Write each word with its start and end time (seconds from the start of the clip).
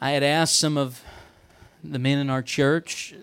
I 0.00 0.12
had 0.12 0.22
asked 0.22 0.58
some 0.58 0.78
of 0.78 1.02
the 1.84 1.98
men 1.98 2.18
in 2.18 2.30
our 2.30 2.42
church 2.42 3.14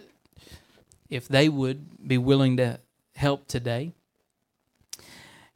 if 1.09 1.27
they 1.27 1.50
would 1.50 2.07
be 2.07 2.19
willing 2.19 2.57
to 2.57 2.79
help 3.15 3.47
today. 3.47 3.93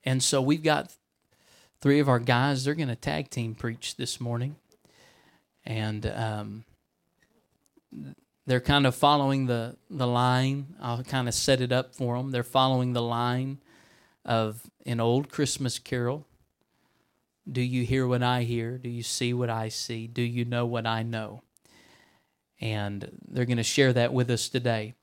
And 0.04 0.24
so 0.24 0.42
we've 0.42 0.64
got 0.64 0.96
three 1.80 2.00
of 2.00 2.10
our 2.10 2.18
guys, 2.18 2.64
they're 2.64 2.74
going 2.74 2.88
to 2.88 2.96
tag 2.96 3.30
team 3.30 3.54
preach 3.54 3.98
this 3.98 4.20
morning. 4.20 4.56
And 5.64 6.08
um, 6.08 6.64
they're 8.48 8.60
kind 8.60 8.88
of 8.88 8.96
following 8.96 9.46
the, 9.46 9.76
the 9.92 10.08
line. 10.08 10.74
I'll 10.82 11.04
kind 11.04 11.28
of 11.28 11.36
set 11.36 11.62
it 11.62 11.72
up 11.72 11.94
for 11.94 12.18
them. 12.18 12.32
They're 12.32 12.42
following 12.42 12.94
the 12.94 13.02
line 13.04 13.60
of 14.26 14.72
an 14.88 15.00
old 15.00 15.30
Christmas 15.30 15.78
carol. 15.78 16.26
Do 17.50 17.62
you 17.62 17.84
hear 17.84 18.06
what 18.06 18.24
I 18.24 18.44
hear? 18.44 18.78
Do 18.78 18.90
you 18.90 19.04
see 19.04 19.34
what 19.34 19.50
I 19.50 19.70
see? 19.70 20.08
Do 20.08 20.22
you 20.22 20.46
know 20.46 20.66
what 20.66 20.86
I 20.86 21.04
know? 21.04 21.42
And 22.60 23.10
they're 23.28 23.46
going 23.46 23.58
to 23.58 23.64
share 23.64 23.94
that 23.94 24.14
with 24.14 24.30
us 24.30 24.50
today. 24.50 24.94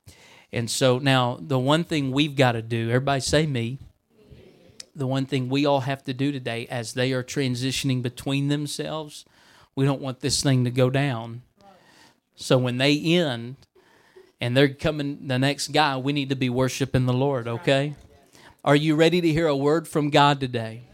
And 0.52 0.70
so 0.70 0.98
now, 0.98 1.38
the 1.40 1.58
one 1.58 1.84
thing 1.84 2.12
we've 2.12 2.36
got 2.36 2.52
to 2.52 2.62
do, 2.62 2.88
everybody 2.88 3.20
say 3.20 3.46
me. 3.46 3.78
The 4.94 5.06
one 5.06 5.26
thing 5.26 5.48
we 5.48 5.66
all 5.66 5.80
have 5.80 6.02
to 6.04 6.14
do 6.14 6.32
today 6.32 6.66
as 6.68 6.94
they 6.94 7.12
are 7.12 7.22
transitioning 7.22 8.02
between 8.02 8.48
themselves, 8.48 9.24
we 9.76 9.84
don't 9.84 10.00
want 10.00 10.20
this 10.20 10.42
thing 10.42 10.64
to 10.64 10.70
go 10.70 10.90
down. 10.90 11.42
So 12.34 12.58
when 12.58 12.78
they 12.78 12.98
end 12.98 13.56
and 14.40 14.56
they're 14.56 14.68
coming, 14.74 15.28
the 15.28 15.38
next 15.38 15.68
guy, 15.68 15.96
we 15.96 16.12
need 16.12 16.30
to 16.30 16.36
be 16.36 16.50
worshiping 16.50 17.06
the 17.06 17.12
Lord, 17.12 17.46
okay? 17.46 17.94
Are 18.64 18.76
you 18.76 18.96
ready 18.96 19.20
to 19.20 19.28
hear 19.28 19.46
a 19.46 19.56
word 19.56 19.86
from 19.86 20.10
God 20.10 20.40
today? 20.40 20.87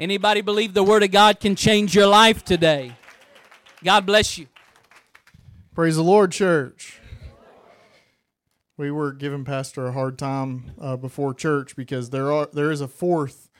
Anybody 0.00 0.40
believe 0.40 0.74
the 0.74 0.82
word 0.82 1.02
of 1.02 1.10
God 1.10 1.40
can 1.40 1.54
change 1.54 1.94
your 1.94 2.06
life 2.06 2.44
today? 2.44 2.96
God 3.84 4.06
bless 4.06 4.38
you. 4.38 4.46
Praise 5.74 5.96
the 5.96 6.02
Lord, 6.02 6.32
church. 6.32 7.00
We 8.76 8.90
were 8.90 9.12
giving 9.12 9.44
Pastor 9.44 9.86
a 9.86 9.92
hard 9.92 10.18
time 10.18 10.72
uh, 10.80 10.96
before 10.96 11.34
church 11.34 11.76
because 11.76 12.10
there 12.10 12.32
are 12.32 12.48
there 12.52 12.70
is 12.70 12.80
a 12.80 12.88
fourth 12.88 13.50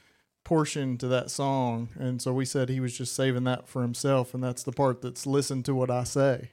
portion 0.42 0.98
to 0.98 1.08
that 1.08 1.30
song, 1.30 1.90
and 1.98 2.20
so 2.20 2.32
we 2.32 2.44
said 2.44 2.68
he 2.68 2.80
was 2.80 2.96
just 2.96 3.14
saving 3.14 3.44
that 3.44 3.68
for 3.68 3.82
himself, 3.82 4.34
and 4.34 4.42
that's 4.42 4.62
the 4.62 4.72
part 4.72 5.00
that's 5.00 5.26
listen 5.26 5.62
to 5.64 5.74
what 5.74 5.90
I 5.90 6.04
say. 6.04 6.50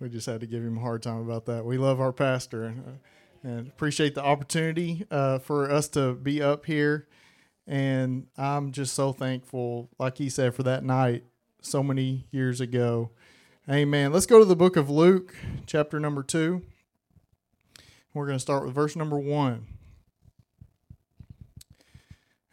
we 0.00 0.08
just 0.08 0.26
had 0.26 0.40
to 0.40 0.46
give 0.46 0.62
him 0.62 0.78
a 0.78 0.80
hard 0.80 1.02
time 1.02 1.20
about 1.20 1.44
that. 1.46 1.64
We 1.64 1.76
love 1.76 2.00
our 2.00 2.12
pastor 2.12 2.64
and, 2.64 2.84
uh, 2.86 3.48
and 3.48 3.68
appreciate 3.68 4.14
the 4.14 4.24
opportunity 4.24 5.06
uh, 5.10 5.38
for 5.38 5.70
us 5.70 5.88
to 5.88 6.14
be 6.14 6.42
up 6.42 6.64
here. 6.64 7.06
And 7.66 8.26
I'm 8.36 8.72
just 8.72 8.94
so 8.94 9.12
thankful, 9.12 9.90
like 9.98 10.18
he 10.18 10.28
said, 10.28 10.54
for 10.54 10.62
that 10.64 10.82
night 10.82 11.24
so 11.60 11.82
many 11.82 12.26
years 12.32 12.60
ago. 12.60 13.10
Amen. 13.70 14.12
Let's 14.12 14.26
go 14.26 14.38
to 14.38 14.44
the 14.44 14.56
book 14.56 14.76
of 14.76 14.90
Luke, 14.90 15.36
chapter 15.66 16.00
number 16.00 16.22
two. 16.22 16.62
We're 18.14 18.26
going 18.26 18.36
to 18.38 18.42
start 18.42 18.64
with 18.64 18.74
verse 18.74 18.96
number 18.96 19.18
one. 19.18 19.66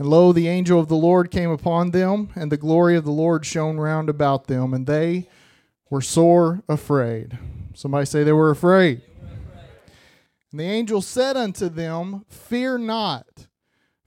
And 0.00 0.08
lo, 0.08 0.32
the 0.32 0.48
angel 0.48 0.80
of 0.80 0.88
the 0.88 0.96
Lord 0.96 1.30
came 1.30 1.50
upon 1.50 1.90
them, 1.90 2.30
and 2.34 2.50
the 2.50 2.56
glory 2.56 2.96
of 2.96 3.04
the 3.04 3.10
Lord 3.10 3.44
shone 3.44 3.76
round 3.76 4.08
about 4.08 4.46
them, 4.46 4.72
and 4.72 4.86
they 4.86 5.28
were 5.90 6.00
sore 6.00 6.62
afraid. 6.70 7.38
Somebody 7.74 8.06
say 8.06 8.24
they 8.24 8.32
were 8.32 8.48
afraid. 8.48 9.02
And 10.50 10.58
the 10.58 10.64
angel 10.64 11.02
said 11.02 11.36
unto 11.36 11.68
them, 11.68 12.24
Fear 12.30 12.78
not, 12.78 13.48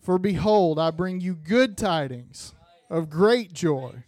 for 0.02 0.18
behold, 0.18 0.80
I 0.80 0.90
bring 0.90 1.22
you 1.22 1.36
good 1.36 1.78
tidings 1.78 2.56
of 2.90 3.12
great 3.12 3.54
joy, 3.54 4.04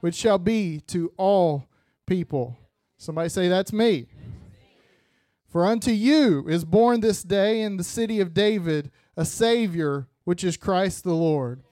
which 0.00 0.14
shall 0.14 0.38
be 0.38 0.80
to 0.86 1.12
all 1.18 1.66
people. 2.06 2.56
Somebody 2.96 3.28
say, 3.28 3.48
That's 3.48 3.74
me. 3.74 4.06
For 5.50 5.66
unto 5.66 5.90
you 5.90 6.48
is 6.48 6.64
born 6.64 7.00
this 7.00 7.22
day 7.22 7.60
in 7.60 7.76
the 7.76 7.84
city 7.84 8.20
of 8.20 8.32
David 8.32 8.90
a 9.18 9.26
Savior 9.26 10.08
which 10.26 10.42
is 10.42 10.56
Christ 10.56 11.04
the 11.04 11.14
Lord. 11.14 11.62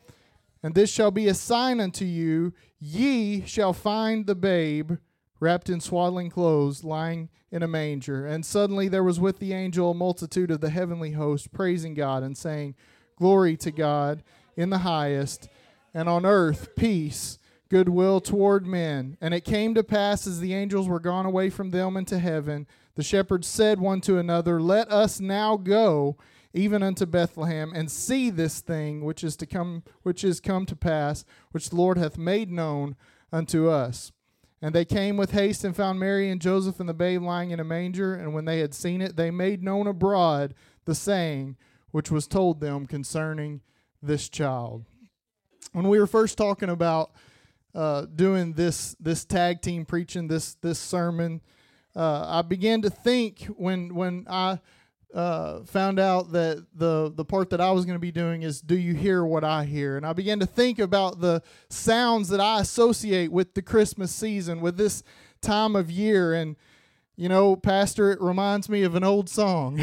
And 0.62 0.74
this 0.74 0.88
shall 0.88 1.10
be 1.10 1.26
a 1.26 1.34
sign 1.34 1.80
unto 1.80 2.04
you 2.04 2.54
ye 2.78 3.44
shall 3.44 3.72
find 3.72 4.26
the 4.26 4.36
babe 4.36 4.92
wrapped 5.40 5.68
in 5.68 5.80
swaddling 5.80 6.30
clothes, 6.30 6.84
lying 6.84 7.28
in 7.50 7.64
a 7.64 7.68
manger. 7.68 8.24
And 8.24 8.46
suddenly 8.46 8.86
there 8.86 9.02
was 9.02 9.18
with 9.18 9.40
the 9.40 9.52
angel 9.52 9.90
a 9.90 9.94
multitude 9.94 10.52
of 10.52 10.60
the 10.60 10.70
heavenly 10.70 11.10
host, 11.10 11.52
praising 11.52 11.94
God 11.94 12.22
and 12.22 12.38
saying, 12.38 12.76
Glory 13.16 13.56
to 13.58 13.72
God 13.72 14.22
in 14.56 14.70
the 14.70 14.78
highest, 14.78 15.48
and 15.92 16.08
on 16.08 16.24
earth 16.24 16.76
peace, 16.76 17.40
goodwill 17.68 18.20
toward 18.20 18.66
men. 18.66 19.16
And 19.20 19.34
it 19.34 19.44
came 19.44 19.74
to 19.74 19.82
pass 19.82 20.28
as 20.28 20.38
the 20.38 20.54
angels 20.54 20.88
were 20.88 21.00
gone 21.00 21.26
away 21.26 21.50
from 21.50 21.70
them 21.70 21.96
into 21.96 22.20
heaven, 22.20 22.68
the 22.94 23.02
shepherds 23.02 23.48
said 23.48 23.80
one 23.80 24.00
to 24.02 24.18
another, 24.18 24.60
Let 24.60 24.90
us 24.92 25.18
now 25.18 25.56
go 25.56 26.16
even 26.54 26.82
unto 26.82 27.04
Bethlehem, 27.04 27.72
and 27.74 27.90
see 27.90 28.30
this 28.30 28.60
thing 28.60 29.04
which 29.04 29.22
is 29.22 29.36
to 29.36 29.46
come, 29.46 29.82
which 30.02 30.24
is 30.24 30.40
come 30.40 30.64
to 30.66 30.76
pass, 30.76 31.24
which 31.50 31.70
the 31.70 31.76
Lord 31.76 31.98
hath 31.98 32.16
made 32.16 32.50
known 32.50 32.96
unto 33.32 33.68
us. 33.68 34.12
And 34.62 34.74
they 34.74 34.86
came 34.86 35.18
with 35.18 35.32
haste 35.32 35.64
and 35.64 35.76
found 35.76 36.00
Mary 36.00 36.30
and 36.30 36.40
Joseph 36.40 36.80
and 36.80 36.88
the 36.88 36.94
babe 36.94 37.22
lying 37.22 37.50
in 37.50 37.60
a 37.60 37.64
manger. 37.64 38.14
And 38.14 38.32
when 38.32 38.46
they 38.46 38.60
had 38.60 38.72
seen 38.72 39.02
it, 39.02 39.14
they 39.14 39.30
made 39.30 39.62
known 39.62 39.86
abroad 39.86 40.54
the 40.86 40.94
saying 40.94 41.56
which 41.90 42.10
was 42.10 42.26
told 42.26 42.60
them 42.60 42.86
concerning 42.86 43.60
this 44.02 44.28
child. 44.28 44.84
When 45.72 45.88
we 45.88 45.98
were 45.98 46.06
first 46.06 46.38
talking 46.38 46.70
about 46.70 47.12
uh, 47.74 48.06
doing 48.06 48.54
this 48.54 48.96
this 48.98 49.24
tag 49.24 49.60
team 49.60 49.84
preaching 49.84 50.28
this 50.28 50.54
this 50.56 50.78
sermon, 50.78 51.40
uh, 51.94 52.24
I 52.26 52.42
began 52.42 52.82
to 52.82 52.90
think 52.90 53.44
when 53.56 53.94
when 53.94 54.26
I 54.30 54.60
uh, 55.14 55.62
found 55.62 56.00
out 56.00 56.32
that 56.32 56.66
the 56.74 57.12
the 57.14 57.24
part 57.24 57.50
that 57.50 57.60
I 57.60 57.70
was 57.70 57.84
going 57.84 57.94
to 57.94 58.00
be 58.00 58.10
doing 58.10 58.42
is 58.42 58.60
"Do 58.60 58.76
you 58.76 58.94
hear 58.94 59.24
what 59.24 59.44
I 59.44 59.64
hear?" 59.64 59.96
And 59.96 60.04
I 60.04 60.12
began 60.12 60.40
to 60.40 60.46
think 60.46 60.80
about 60.80 61.20
the 61.20 61.40
sounds 61.68 62.28
that 62.30 62.40
I 62.40 62.60
associate 62.60 63.30
with 63.30 63.54
the 63.54 63.62
Christmas 63.62 64.12
season, 64.12 64.60
with 64.60 64.76
this 64.76 65.04
time 65.40 65.76
of 65.76 65.88
year. 65.88 66.34
And 66.34 66.56
you 67.14 67.28
know, 67.28 67.54
Pastor, 67.54 68.10
it 68.10 68.20
reminds 68.20 68.68
me 68.68 68.82
of 68.82 68.96
an 68.96 69.04
old 69.04 69.28
song. 69.28 69.80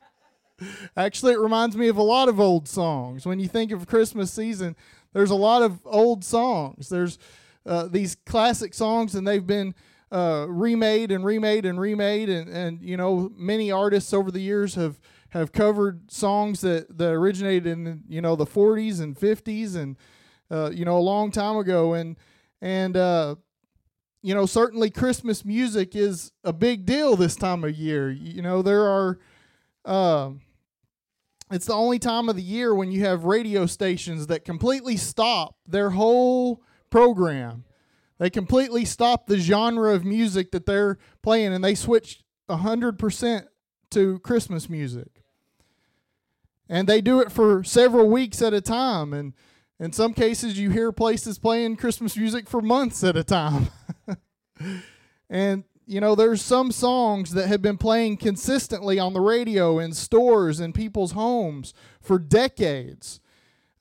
Actually, 0.96 1.34
it 1.34 1.40
reminds 1.40 1.76
me 1.76 1.88
of 1.88 1.98
a 1.98 2.02
lot 2.02 2.30
of 2.30 2.40
old 2.40 2.66
songs. 2.66 3.26
When 3.26 3.38
you 3.38 3.48
think 3.48 3.70
of 3.70 3.86
Christmas 3.86 4.32
season, 4.32 4.76
there's 5.12 5.30
a 5.30 5.34
lot 5.34 5.62
of 5.62 5.80
old 5.84 6.24
songs. 6.24 6.88
There's 6.88 7.18
uh, 7.66 7.86
these 7.86 8.14
classic 8.14 8.72
songs, 8.72 9.14
and 9.14 9.28
they've 9.28 9.46
been 9.46 9.74
uh, 10.12 10.44
remade 10.46 11.10
and 11.10 11.24
remade 11.24 11.64
and 11.64 11.80
remade, 11.80 12.28
and, 12.28 12.48
and 12.48 12.82
you 12.82 12.98
know 12.98 13.32
many 13.34 13.72
artists 13.72 14.12
over 14.12 14.30
the 14.30 14.40
years 14.40 14.74
have 14.74 15.00
have 15.30 15.52
covered 15.52 16.10
songs 16.12 16.60
that, 16.60 16.98
that 16.98 17.08
originated 17.08 17.66
in 17.66 18.04
you 18.06 18.20
know 18.20 18.36
the 18.36 18.44
40s 18.44 19.00
and 19.00 19.16
50s 19.18 19.74
and 19.74 19.96
uh, 20.50 20.70
you 20.70 20.84
know 20.84 20.98
a 20.98 21.00
long 21.00 21.30
time 21.30 21.56
ago, 21.56 21.94
and 21.94 22.16
and 22.60 22.94
uh, 22.94 23.36
you 24.20 24.34
know 24.34 24.44
certainly 24.44 24.90
Christmas 24.90 25.46
music 25.46 25.96
is 25.96 26.30
a 26.44 26.52
big 26.52 26.84
deal 26.84 27.16
this 27.16 27.34
time 27.34 27.64
of 27.64 27.74
year. 27.74 28.10
You 28.10 28.42
know 28.42 28.60
there 28.60 28.82
are. 28.82 29.18
Uh, 29.84 30.30
it's 31.50 31.66
the 31.66 31.74
only 31.74 31.98
time 31.98 32.30
of 32.30 32.36
the 32.36 32.42
year 32.42 32.74
when 32.74 32.90
you 32.90 33.04
have 33.04 33.24
radio 33.24 33.66
stations 33.66 34.28
that 34.28 34.42
completely 34.44 34.96
stop 34.96 35.56
their 35.66 35.90
whole 35.90 36.62
program 36.88 37.64
They 38.22 38.30
completely 38.30 38.84
stop 38.84 39.26
the 39.26 39.36
genre 39.36 39.92
of 39.92 40.04
music 40.04 40.52
that 40.52 40.64
they're 40.64 40.96
playing 41.24 41.52
and 41.52 41.64
they 41.64 41.74
switch 41.74 42.22
100% 42.48 43.46
to 43.90 44.18
Christmas 44.20 44.70
music. 44.70 45.24
And 46.68 46.88
they 46.88 47.00
do 47.00 47.18
it 47.18 47.32
for 47.32 47.64
several 47.64 48.08
weeks 48.08 48.40
at 48.40 48.54
a 48.54 48.60
time. 48.60 49.12
And 49.12 49.32
in 49.80 49.92
some 49.92 50.14
cases, 50.14 50.56
you 50.56 50.70
hear 50.70 50.92
places 50.92 51.40
playing 51.40 51.74
Christmas 51.74 52.16
music 52.16 52.48
for 52.48 52.62
months 52.62 53.02
at 53.02 53.16
a 53.16 53.24
time. 53.24 53.70
and 55.28 55.64
you 55.84 56.00
know, 56.00 56.14
there's 56.14 56.42
some 56.42 56.70
songs 56.70 57.32
that 57.32 57.48
have 57.48 57.60
been 57.60 57.76
playing 57.76 58.18
consistently 58.18 59.00
on 59.00 59.14
the 59.14 59.20
radio 59.20 59.80
in 59.80 59.92
stores 59.92 60.60
in 60.60 60.72
people's 60.72 61.10
homes 61.10 61.74
for 62.00 62.20
decades. 62.20 63.20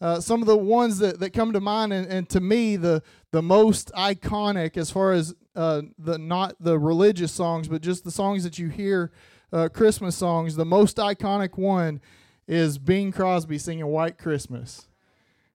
Uh, 0.01 0.19
some 0.19 0.41
of 0.41 0.47
the 0.47 0.57
ones 0.57 0.97
that, 0.97 1.19
that 1.19 1.29
come 1.29 1.53
to 1.53 1.61
mind, 1.61 1.93
and, 1.93 2.07
and 2.07 2.27
to 2.27 2.41
me, 2.41 2.75
the 2.75 3.03
the 3.31 3.41
most 3.41 3.91
iconic 3.93 4.75
as 4.75 4.89
far 4.89 5.11
as 5.11 5.35
uh, 5.55 5.83
the 5.99 6.17
not 6.17 6.55
the 6.59 6.79
religious 6.79 7.31
songs, 7.31 7.67
but 7.67 7.83
just 7.83 8.03
the 8.03 8.09
songs 8.09 8.43
that 8.43 8.57
you 8.57 8.67
hear, 8.67 9.11
uh, 9.53 9.69
Christmas 9.69 10.15
songs. 10.15 10.55
The 10.55 10.65
most 10.65 10.97
iconic 10.97 11.55
one 11.55 12.01
is 12.47 12.79
Bing 12.79 13.11
Crosby 13.11 13.59
singing 13.59 13.85
"White 13.85 14.17
Christmas." 14.17 14.87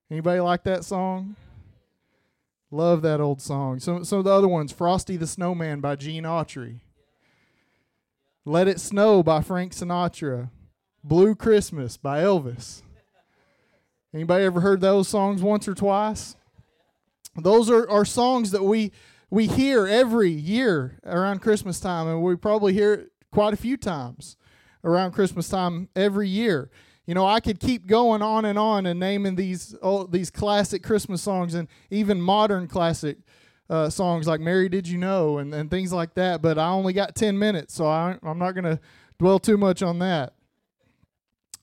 Anybody 0.09 0.39
like 0.39 0.63
that 0.63 0.85
song? 0.85 1.35
Love 2.71 3.01
that 3.01 3.19
old 3.19 3.41
song. 3.41 3.81
Some 3.81 4.05
some 4.05 4.19
of 4.19 4.25
the 4.25 4.31
other 4.31 4.47
ones, 4.47 4.71
Frosty 4.71 5.17
the 5.17 5.27
Snowman 5.27 5.81
by 5.81 5.97
Gene 5.97 6.23
Autry. 6.23 6.79
Let 8.45 8.69
It 8.69 8.79
Snow 8.79 9.23
by 9.23 9.41
Frank 9.41 9.73
Sinatra. 9.73 10.51
Blue 11.03 11.35
Christmas 11.35 11.97
by 11.97 12.21
Elvis. 12.21 12.81
Anybody 14.17 14.45
ever 14.45 14.61
heard 14.61 14.81
those 14.81 15.07
songs 15.07 15.43
once 15.43 15.67
or 15.67 15.75
twice? 15.75 16.35
Those 17.35 17.69
are, 17.69 17.87
are 17.87 18.03
songs 18.03 18.49
that 18.49 18.63
we 18.63 18.91
we 19.29 19.45
hear 19.45 19.85
every 19.85 20.31
year 20.31 20.99
around 21.05 21.43
Christmas 21.43 21.79
time, 21.79 22.07
and 22.07 22.23
we 22.23 22.35
probably 22.35 22.73
hear 22.73 22.93
it 22.95 23.11
quite 23.31 23.53
a 23.53 23.57
few 23.57 23.77
times 23.77 24.35
around 24.83 25.11
Christmas 25.11 25.49
time 25.49 25.89
every 25.95 26.27
year. 26.27 26.71
You 27.05 27.13
know, 27.13 27.27
I 27.27 27.39
could 27.39 27.59
keep 27.59 27.85
going 27.85 28.23
on 28.23 28.43
and 28.45 28.57
on 28.57 28.87
and 28.87 28.99
naming 28.99 29.35
these 29.35 29.75
oh, 29.83 30.07
these 30.07 30.31
classic 30.31 30.81
Christmas 30.81 31.21
songs 31.21 31.53
and 31.53 31.67
even 31.91 32.19
modern 32.19 32.67
classic 32.67 33.19
uh, 33.69 33.87
songs 33.91 34.25
like 34.25 34.39
"Mary 34.39 34.67
Did 34.67 34.87
You 34.87 34.97
Know" 34.97 35.37
and, 35.37 35.53
and 35.53 35.69
things 35.69 35.93
like 35.93 36.15
that. 36.15 36.41
But 36.41 36.57
I 36.57 36.69
only 36.69 36.93
got 36.93 37.13
ten 37.13 37.37
minutes, 37.37 37.75
so 37.75 37.85
I, 37.85 38.17
I'm 38.23 38.39
not 38.39 38.53
going 38.53 38.63
to 38.63 38.79
dwell 39.19 39.37
too 39.37 39.57
much 39.57 39.83
on 39.83 39.99
that. 39.99 40.33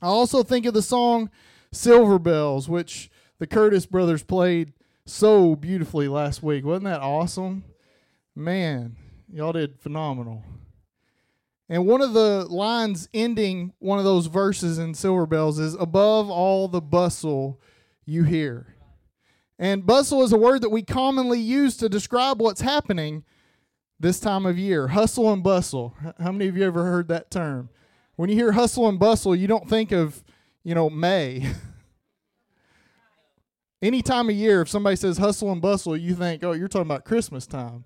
I 0.00 0.06
also 0.06 0.44
think 0.44 0.66
of 0.66 0.74
the 0.74 0.82
song 0.82 1.30
"Silver 1.74 2.18
Bells," 2.18 2.68
which 2.68 3.10
the 3.38 3.46
Curtis 3.46 3.86
brothers 3.86 4.22
played 4.22 4.72
so 5.06 5.54
beautifully 5.56 6.08
last 6.08 6.42
week. 6.42 6.64
Wasn't 6.64 6.84
that 6.84 7.00
awesome? 7.00 7.64
Man, 8.34 8.96
y'all 9.32 9.52
did 9.52 9.78
phenomenal. 9.78 10.42
And 11.68 11.86
one 11.86 12.02
of 12.02 12.12
the 12.12 12.46
lines 12.48 13.08
ending 13.14 13.72
one 13.78 13.98
of 13.98 14.04
those 14.04 14.26
verses 14.26 14.78
in 14.78 14.94
Silver 14.94 15.26
Bells 15.26 15.58
is 15.58 15.74
above 15.74 16.30
all 16.30 16.68
the 16.68 16.80
bustle 16.80 17.60
you 18.04 18.24
hear. 18.24 18.74
And 19.58 19.86
bustle 19.86 20.22
is 20.22 20.32
a 20.32 20.36
word 20.36 20.62
that 20.62 20.70
we 20.70 20.82
commonly 20.82 21.38
use 21.38 21.76
to 21.76 21.88
describe 21.88 22.40
what's 22.40 22.60
happening 22.60 23.24
this 24.00 24.18
time 24.18 24.46
of 24.46 24.58
year. 24.58 24.88
Hustle 24.88 25.32
and 25.32 25.42
bustle. 25.42 25.94
How 26.18 26.32
many 26.32 26.48
of 26.48 26.56
you 26.56 26.64
ever 26.64 26.84
heard 26.84 27.08
that 27.08 27.30
term? 27.30 27.68
When 28.16 28.28
you 28.28 28.36
hear 28.36 28.52
hustle 28.52 28.88
and 28.88 28.98
bustle, 28.98 29.34
you 29.34 29.46
don't 29.46 29.68
think 29.68 29.92
of, 29.92 30.23
you 30.64 30.74
know, 30.74 30.90
May. 30.90 31.48
Any 33.82 34.02
time 34.02 34.30
of 34.30 34.34
year, 34.34 34.62
if 34.62 34.68
somebody 34.68 34.96
says 34.96 35.18
hustle 35.18 35.52
and 35.52 35.60
bustle, 35.60 35.96
you 35.96 36.14
think, 36.14 36.42
oh, 36.42 36.52
you're 36.52 36.68
talking 36.68 36.86
about 36.86 37.04
Christmas 37.04 37.46
time 37.46 37.84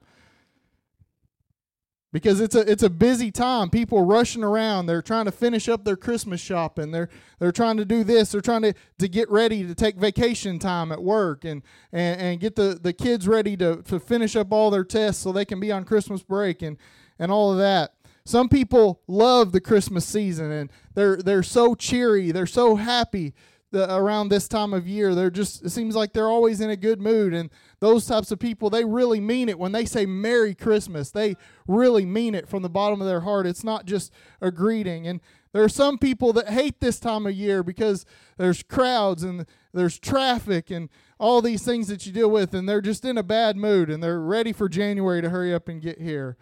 because 2.13 2.41
it's 2.41 2.55
a 2.55 2.71
it's 2.71 2.83
a 2.83 2.91
busy 2.91 3.31
time. 3.31 3.69
People 3.69 4.05
rushing 4.05 4.43
around. 4.43 4.87
They're 4.87 5.03
trying 5.03 5.27
to 5.27 5.33
finish 5.33 5.69
up 5.69 5.85
their 5.85 5.97
Christmas 5.97 6.41
shopping. 6.41 6.91
They're 6.91 7.09
they're 7.39 7.53
trying 7.53 7.77
to 7.77 7.85
do 7.85 8.03
this. 8.03 8.33
They're 8.33 8.41
trying 8.41 8.63
to, 8.63 8.75
to 8.99 9.09
get 9.09 9.31
ready 9.31 9.67
to 9.67 9.75
take 9.75 9.97
vacation 9.97 10.59
time 10.59 10.91
at 10.91 11.03
work 11.03 11.45
and, 11.45 11.63
and, 11.93 12.21
and 12.21 12.41
get 12.41 12.57
the, 12.57 12.79
the 12.81 12.93
kids 12.93 13.29
ready 13.29 13.57
to, 13.59 13.83
to 13.83 14.01
finish 14.01 14.37
up 14.37 14.53
all 14.53 14.71
their 14.71 14.85
tests 14.85 15.23
so 15.23 15.33
they 15.33 15.45
can 15.45 15.61
be 15.61 15.71
on 15.71 15.85
Christmas 15.85 16.23
break 16.23 16.63
and, 16.63 16.79
and 17.19 17.31
all 17.31 17.53
of 17.53 17.59
that. 17.59 17.95
Some 18.29 18.51
people 18.51 19.01
love 19.07 19.53
the 19.53 19.61
Christmas 19.61 20.05
season 20.05 20.53
and 20.53 20.71
they're 20.93 21.17
they're 21.17 21.43
so 21.43 21.75
cheery. 21.75 22.31
They're 22.31 22.45
so 22.45 22.77
happy 22.77 23.33
the, 23.71 23.91
around 23.97 24.29
this 24.29 24.49
time 24.49 24.75
of 24.75 24.87
year. 24.87 25.15
They're 25.15 25.31
just 25.31 25.65
it 25.65 25.71
seems 25.71 25.97
like 25.97 26.13
they're 26.13 26.29
always 26.29 26.61
in 26.61 26.69
a 26.69 26.77
good 26.77 27.01
mood 27.01 27.33
and 27.33 27.49
those 27.81 28.05
types 28.05 28.31
of 28.31 28.39
people 28.39 28.69
they 28.69 28.85
really 28.85 29.19
mean 29.19 29.49
it 29.49 29.59
when 29.59 29.73
they 29.73 29.85
say 29.85 30.05
merry 30.05 30.55
christmas 30.55 31.11
they 31.11 31.37
really 31.69 32.05
mean 32.05 32.35
it 32.35 32.49
from 32.49 32.63
the 32.63 32.69
bottom 32.69 33.01
of 33.01 33.07
their 33.07 33.21
heart 33.21 33.47
it's 33.47 33.63
not 33.63 33.87
just 33.87 34.13
a 34.41 34.51
greeting 34.51 35.07
and 35.07 35.21
there 35.53 35.63
are 35.63 35.69
some 35.69 35.97
people 35.97 36.33
that 36.33 36.49
hate 36.49 36.81
this 36.81 36.99
time 36.99 37.25
of 37.25 37.33
year 37.33 37.63
because 37.63 38.05
there's 38.37 38.65
crowds 38.65 39.23
and 39.23 39.47
there's 39.73 39.97
traffic 39.97 40.71
and 40.71 40.89
all 41.19 41.41
these 41.41 41.65
things 41.65 41.87
that 41.87 42.05
you 42.05 42.13
deal 42.13 42.31
with 42.31 42.53
and 42.53 42.69
they're 42.69 42.81
just 42.81 43.05
in 43.05 43.17
a 43.17 43.23
bad 43.23 43.57
mood 43.57 43.89
and 43.89 44.03
they're 44.03 44.21
ready 44.21 44.53
for 44.53 44.69
january 44.69 45.23
to 45.23 45.31
hurry 45.31 45.55
up 45.55 45.69
and 45.69 45.81
get 45.81 46.01
here 46.01 46.37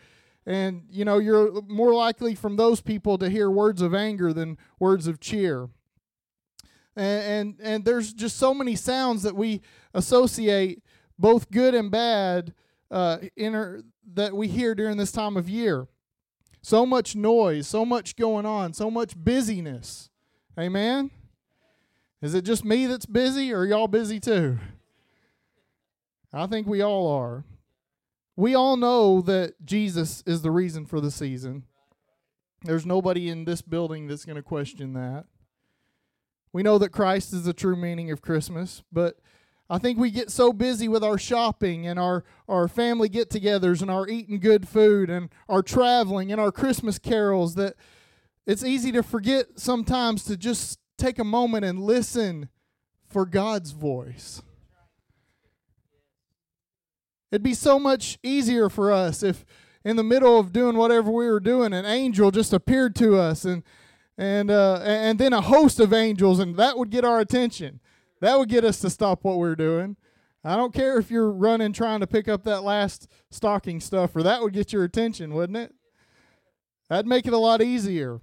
and 0.47 0.85
you 0.91 1.05
know 1.05 1.19
you're 1.19 1.61
more 1.63 1.95
likely 1.95 2.35
from 2.35 2.57
those 2.57 2.81
people 2.81 3.19
to 3.19 3.29
hear 3.29 3.51
words 3.51 3.83
of 3.83 3.95
anger 3.95 4.33
than 4.33 4.57
words 4.79 5.07
of 5.07 5.21
cheer 5.21 5.69
and, 6.97 7.25
and 7.25 7.61
and, 7.61 7.85
there's 7.85 8.13
just 8.15 8.39
so 8.39 8.55
many 8.55 8.75
sounds 8.75 9.23
that 9.23 9.37
we 9.37 9.61
associate 9.93 10.83
both 11.19 11.51
good 11.51 11.75
and 11.75 11.91
bad 11.91 12.55
uh, 12.91 13.19
inner, 13.37 13.83
that 14.15 14.35
we 14.35 14.49
hear 14.49 14.75
during 14.75 14.97
this 14.97 15.13
time 15.13 15.37
of 15.37 15.49
year. 15.49 15.89
So 16.63 16.85
much 16.85 17.15
noise, 17.15 17.67
so 17.67 17.85
much 17.85 18.17
going 18.17 18.47
on, 18.47 18.73
so 18.73 18.91
much 18.91 19.17
busyness. 19.17 20.11
Amen? 20.59 21.11
Is 22.23 22.35
it 22.35 22.43
just 22.43 22.65
me 22.65 22.87
that's 22.87 23.07
busy, 23.07 23.53
or 23.53 23.65
y'all 23.67 23.89
busy 23.89 24.19
too? 24.19 24.59
I 26.33 26.47
think 26.47 26.67
we 26.67 26.83
all 26.83 27.09
are. 27.09 27.45
We 28.37 28.55
all 28.55 28.77
know 28.77 29.23
that 29.23 29.65
Jesus 29.65 30.23
is 30.27 30.43
the 30.43 30.51
reason 30.51 30.85
for 30.85 31.01
the 31.01 31.11
season. 31.11 31.65
There's 32.63 32.85
nobody 32.85 33.29
in 33.31 33.45
this 33.45 33.63
building 33.63 34.07
that's 34.07 34.25
going 34.25 34.37
to 34.37 34.43
question 34.43 34.93
that. 34.93 35.25
We 36.53 36.63
know 36.63 36.79
that 36.79 36.91
Christ 36.91 37.33
is 37.33 37.45
the 37.45 37.53
true 37.53 37.77
meaning 37.77 38.11
of 38.11 38.23
Christmas, 38.23 38.83
but 38.93 39.17
I 39.69 39.79
think 39.79 39.99
we 39.99 40.11
get 40.11 40.31
so 40.31 40.53
busy 40.53 40.87
with 40.87 41.03
our 41.03 41.19
shopping 41.19 41.87
and 41.87 41.99
our, 41.99 42.25
our 42.49 42.69
family 42.69 43.09
get 43.09 43.31
togethers 43.31 43.83
and 43.83 43.91
our 43.91 44.07
eating 44.07 44.39
good 44.39 44.69
food 44.69 45.11
and 45.11 45.29
our 45.49 45.63
traveling 45.63 46.31
and 46.31 46.41
our 46.41 46.53
Christmas 46.53 46.99
carols 46.99 47.57
that 47.57 47.75
it's 48.47 48.65
easy 48.65 48.93
to 48.93 49.03
forget 49.03 49.59
sometimes 49.59 50.25
to 50.25 50.37
just 50.37 50.79
take 50.97 51.19
a 51.19 51.25
moment 51.25 51.65
and 51.65 51.81
listen 51.81 52.49
for 53.09 53.27
God's 53.27 53.73
voice. 53.73 54.41
It'd 57.31 57.43
be 57.43 57.55
so 57.55 57.79
much 57.79 58.19
easier 58.23 58.69
for 58.69 58.93
us 58.93 59.23
if 59.23 59.45
in 59.85 59.97
the 59.97 60.05
middle 60.05 60.39
of 60.39 60.53
doing 60.53 60.77
whatever 60.77 61.11
we 61.11 61.27
were 61.27 61.41
doing 61.41 61.73
an 61.73 61.85
angel 61.85 62.31
just 62.31 62.53
appeared 62.53 62.95
to 62.97 63.17
us 63.17 63.45
and 63.45 63.63
and 64.19 64.51
uh, 64.51 64.81
and 64.83 65.19
then 65.19 65.33
a 65.33 65.41
host 65.41 65.79
of 65.79 65.93
angels 65.93 66.39
and 66.39 66.57
that 66.57 66.79
would 66.79 66.91
get 66.91 67.05
our 67.05 67.21
attention 67.21 67.81
that 68.21 68.39
would 68.39 68.49
get 68.49 68.65
us 68.65 68.81
to 68.81 68.91
stop 68.91 69.25
what 69.25 69.39
we're 69.39 69.57
doing. 69.57 69.97
I 70.45 70.57
don't 70.57 70.75
care 70.75 70.99
if 70.99 71.11
you're 71.11 71.31
running 71.31 71.73
trying 71.73 72.01
to 72.01 72.07
pick 72.07 72.29
up 72.29 72.45
that 72.45 72.63
last 72.63 73.09
stocking 73.31 73.81
stuffer. 73.81 74.23
That 74.23 74.43
would 74.43 74.53
get 74.53 74.73
your 74.73 74.85
attention, 74.85 75.35
wouldn't 75.35 75.59
it? 75.59 75.75
That'd 76.89 77.07
make 77.07 77.27
it 77.27 77.33
a 77.33 77.39
lot 77.39 77.63
easier. 77.63 78.21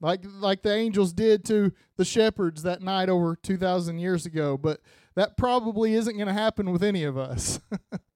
Like 0.00 0.24
like 0.24 0.62
the 0.62 0.74
angels 0.74 1.12
did 1.12 1.44
to 1.46 1.72
the 1.96 2.04
shepherds 2.04 2.62
that 2.62 2.82
night 2.82 3.08
over 3.08 3.36
2000 3.36 3.98
years 3.98 4.26
ago, 4.26 4.56
but 4.56 4.80
that 5.16 5.36
probably 5.36 5.94
isn't 5.94 6.16
going 6.16 6.28
to 6.28 6.32
happen 6.32 6.70
with 6.70 6.82
any 6.82 7.04
of 7.04 7.16
us. 7.16 7.60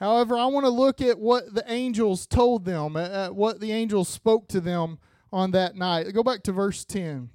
However, 0.00 0.36
I 0.36 0.46
want 0.46 0.64
to 0.64 0.70
look 0.70 1.02
at 1.02 1.18
what 1.18 1.54
the 1.54 1.64
angels 1.70 2.26
told 2.26 2.64
them, 2.64 2.96
at 2.96 3.34
what 3.34 3.60
the 3.60 3.70
angels 3.70 4.08
spoke 4.08 4.48
to 4.48 4.60
them 4.60 4.98
on 5.30 5.50
that 5.50 5.76
night. 5.76 6.12
Go 6.14 6.22
back 6.22 6.42
to 6.44 6.52
verse 6.52 6.86
10. 6.86 7.28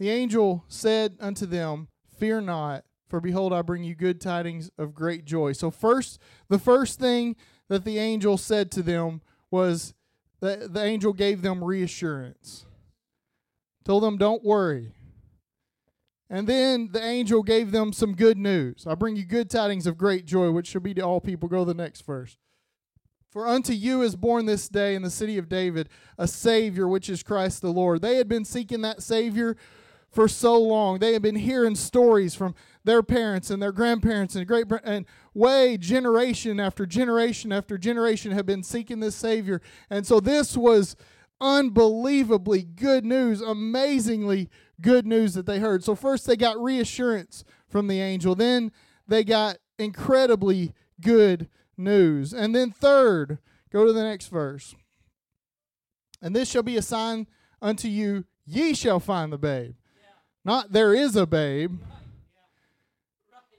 The 0.00 0.10
angel 0.10 0.64
said 0.66 1.16
unto 1.20 1.46
them, 1.46 1.86
Fear 2.18 2.40
not, 2.42 2.84
for 3.08 3.20
behold, 3.20 3.52
I 3.52 3.62
bring 3.62 3.84
you 3.84 3.94
good 3.94 4.20
tidings 4.20 4.68
of 4.76 4.94
great 4.94 5.24
joy. 5.24 5.52
So, 5.52 5.70
first, 5.70 6.18
the 6.48 6.58
first 6.58 6.98
thing 6.98 7.36
that 7.68 7.84
the 7.84 7.98
angel 7.98 8.36
said 8.36 8.72
to 8.72 8.82
them 8.82 9.20
was 9.50 9.94
that 10.40 10.74
the 10.74 10.82
angel 10.82 11.12
gave 11.12 11.42
them 11.42 11.62
reassurance, 11.62 12.66
told 13.84 14.02
them, 14.02 14.18
Don't 14.18 14.42
worry. 14.42 14.92
And 16.30 16.46
then 16.46 16.90
the 16.92 17.02
angel 17.02 17.42
gave 17.42 17.72
them 17.72 17.92
some 17.92 18.14
good 18.14 18.38
news. 18.38 18.86
I 18.86 18.94
bring 18.94 19.16
you 19.16 19.24
good 19.24 19.50
tidings 19.50 19.86
of 19.86 19.98
great 19.98 20.24
joy, 20.24 20.50
which 20.50 20.68
shall 20.68 20.80
be 20.80 20.94
to 20.94 21.02
all 21.02 21.20
people. 21.20 21.48
Go 21.48 21.64
to 21.64 21.72
the 21.72 21.74
next 21.74 22.06
verse. 22.06 22.38
For 23.30 23.46
unto 23.46 23.72
you 23.72 24.02
is 24.02 24.14
born 24.14 24.44
this 24.44 24.68
day 24.68 24.94
in 24.94 25.02
the 25.02 25.10
city 25.10 25.38
of 25.38 25.48
David 25.48 25.88
a 26.18 26.28
Savior, 26.28 26.86
which 26.86 27.08
is 27.08 27.22
Christ 27.22 27.62
the 27.62 27.72
Lord. 27.72 28.02
They 28.02 28.16
had 28.16 28.28
been 28.28 28.44
seeking 28.44 28.82
that 28.82 29.02
Savior 29.02 29.56
for 30.10 30.28
so 30.28 30.60
long. 30.60 30.98
They 30.98 31.14
had 31.14 31.22
been 31.22 31.36
hearing 31.36 31.74
stories 31.74 32.34
from 32.34 32.54
their 32.84 33.02
parents 33.02 33.48
and 33.48 33.62
their 33.62 33.72
grandparents 33.72 34.34
and 34.34 34.46
great 34.46 34.66
and 34.84 35.06
way 35.32 35.78
generation 35.78 36.60
after 36.60 36.84
generation 36.84 37.52
after 37.52 37.78
generation 37.78 38.32
have 38.32 38.44
been 38.44 38.62
seeking 38.62 39.00
this 39.00 39.16
Savior. 39.16 39.62
And 39.88 40.06
so 40.06 40.20
this 40.20 40.54
was 40.54 40.94
unbelievably 41.40 42.62
good 42.62 43.06
news, 43.06 43.40
amazingly 43.40 44.50
good 44.82 45.06
news 45.06 45.34
that 45.34 45.46
they 45.46 45.60
heard. 45.60 45.82
So 45.84 45.94
first 45.94 46.26
they 46.26 46.36
got 46.36 46.60
reassurance 46.60 47.44
from 47.68 47.86
the 47.86 48.00
angel, 48.00 48.34
then 48.34 48.72
they 49.08 49.24
got 49.24 49.58
incredibly 49.78 50.74
good 51.00 51.48
news. 51.76 52.32
And 52.34 52.54
then 52.54 52.70
third, 52.70 53.38
go 53.72 53.86
to 53.86 53.92
the 53.92 54.02
next 54.02 54.26
verse. 54.26 54.74
And 56.20 56.36
this 56.36 56.50
shall 56.50 56.62
be 56.62 56.76
a 56.76 56.82
sign 56.82 57.26
unto 57.60 57.88
you, 57.88 58.24
ye 58.44 58.74
shall 58.74 59.00
find 59.00 59.32
the 59.32 59.38
babe. 59.38 59.74
Not 60.44 60.72
there 60.72 60.94
is 60.94 61.16
a 61.16 61.26
babe. 61.26 61.80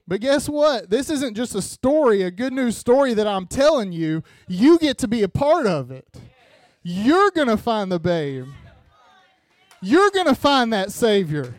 But 0.06 0.20
guess 0.20 0.50
what? 0.50 0.90
This 0.90 1.10
isn't 1.10 1.36
just 1.36 1.56
a 1.56 1.62
story, 1.62 2.24
a 2.24 2.32
good 2.32 2.52
news 2.52 2.78
story 2.78 3.14
that 3.14 3.26
I'm 3.26 3.48
telling 3.48 3.94
you. 3.94 4.22
You 4.50 4.78
get 4.78 4.98
to 5.00 5.08
be 5.08 5.24
a 5.24 5.30
part 5.30 5.66
of 5.66 5.92
it. 5.92 6.06
You're 6.84 7.32
going 7.32 7.48
to 7.48 7.56
find 7.56 7.90
the 7.90 8.00
babe. 8.00 8.48
You're 9.84 10.12
going 10.12 10.28
to 10.28 10.36
find 10.36 10.72
that 10.72 10.94
Savior. 10.94 11.54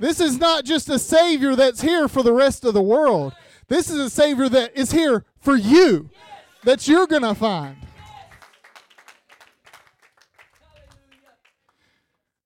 This 0.00 0.18
is 0.18 0.36
not 0.36 0.64
just 0.64 0.88
a 0.88 0.98
Savior 0.98 1.54
that's 1.54 1.80
here 1.80 2.08
for 2.08 2.24
the 2.24 2.32
rest 2.32 2.64
of 2.64 2.74
the 2.74 2.82
world. 2.82 3.32
This 3.68 3.88
is 3.88 3.98
a 3.98 4.10
Savior 4.10 4.48
that 4.48 4.76
is 4.76 4.90
here 4.90 5.24
for 5.38 5.54
you, 5.54 6.10
that 6.64 6.88
you're 6.88 7.06
going 7.06 7.22
to 7.22 7.36
find. 7.36 7.76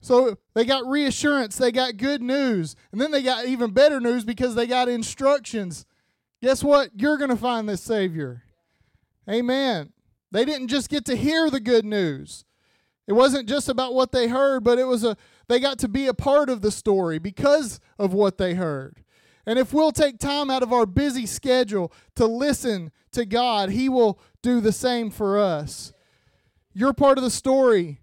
So 0.02 0.37
they 0.52 0.66
got 0.66 0.87
reassurance, 0.87 1.56
they 1.56 1.73
got 1.73 1.97
good 1.97 2.21
news, 2.21 2.76
and 2.92 3.00
then 3.00 3.11
they 3.11 3.23
got 3.23 3.47
even 3.47 3.71
better 3.71 4.00
news 4.00 4.26
because 4.26 4.54
they 4.54 4.66
got 4.66 4.90
instructions. 4.90 5.87
Guess 6.42 6.62
what? 6.62 6.90
You're 6.95 7.16
going 7.16 7.30
to 7.30 7.37
find 7.37 7.66
this 7.66 7.83
Savior. 7.83 8.42
Amen. 9.28 9.95
They 10.30 10.45
didn't 10.45 10.68
just 10.68 10.90
get 10.90 11.06
to 11.06 11.16
hear 11.16 11.49
the 11.49 11.59
good 11.59 11.87
news. 11.87 12.45
It 13.06 13.12
wasn't 13.12 13.48
just 13.48 13.68
about 13.68 13.94
what 13.94 14.12
they 14.12 14.28
heard, 14.28 14.64
but 14.64 14.78
it 14.78 14.84
was 14.84 15.04
a 15.04 15.16
they 15.48 15.60
got 15.60 15.78
to 15.80 15.88
be 15.88 16.06
a 16.06 16.14
part 16.14 16.50
of 16.50 16.60
the 16.60 16.72
story 16.72 17.18
because 17.18 17.78
of 17.98 18.12
what 18.12 18.36
they 18.36 18.54
heard. 18.54 19.04
And 19.46 19.60
if 19.60 19.72
we'll 19.72 19.92
take 19.92 20.18
time 20.18 20.50
out 20.50 20.64
of 20.64 20.72
our 20.72 20.86
busy 20.86 21.25
schedule 21.25 21.92
to 22.16 22.26
listen 22.26 22.90
to 23.12 23.25
God, 23.25 23.70
He 23.70 23.88
will 23.88 24.18
do 24.42 24.60
the 24.60 24.72
same 24.72 25.10
for 25.10 25.38
us. 25.38 25.92
Your 26.75 26.92
part 26.92 27.16
of 27.16 27.25
the 27.25 27.30
story 27.30 28.00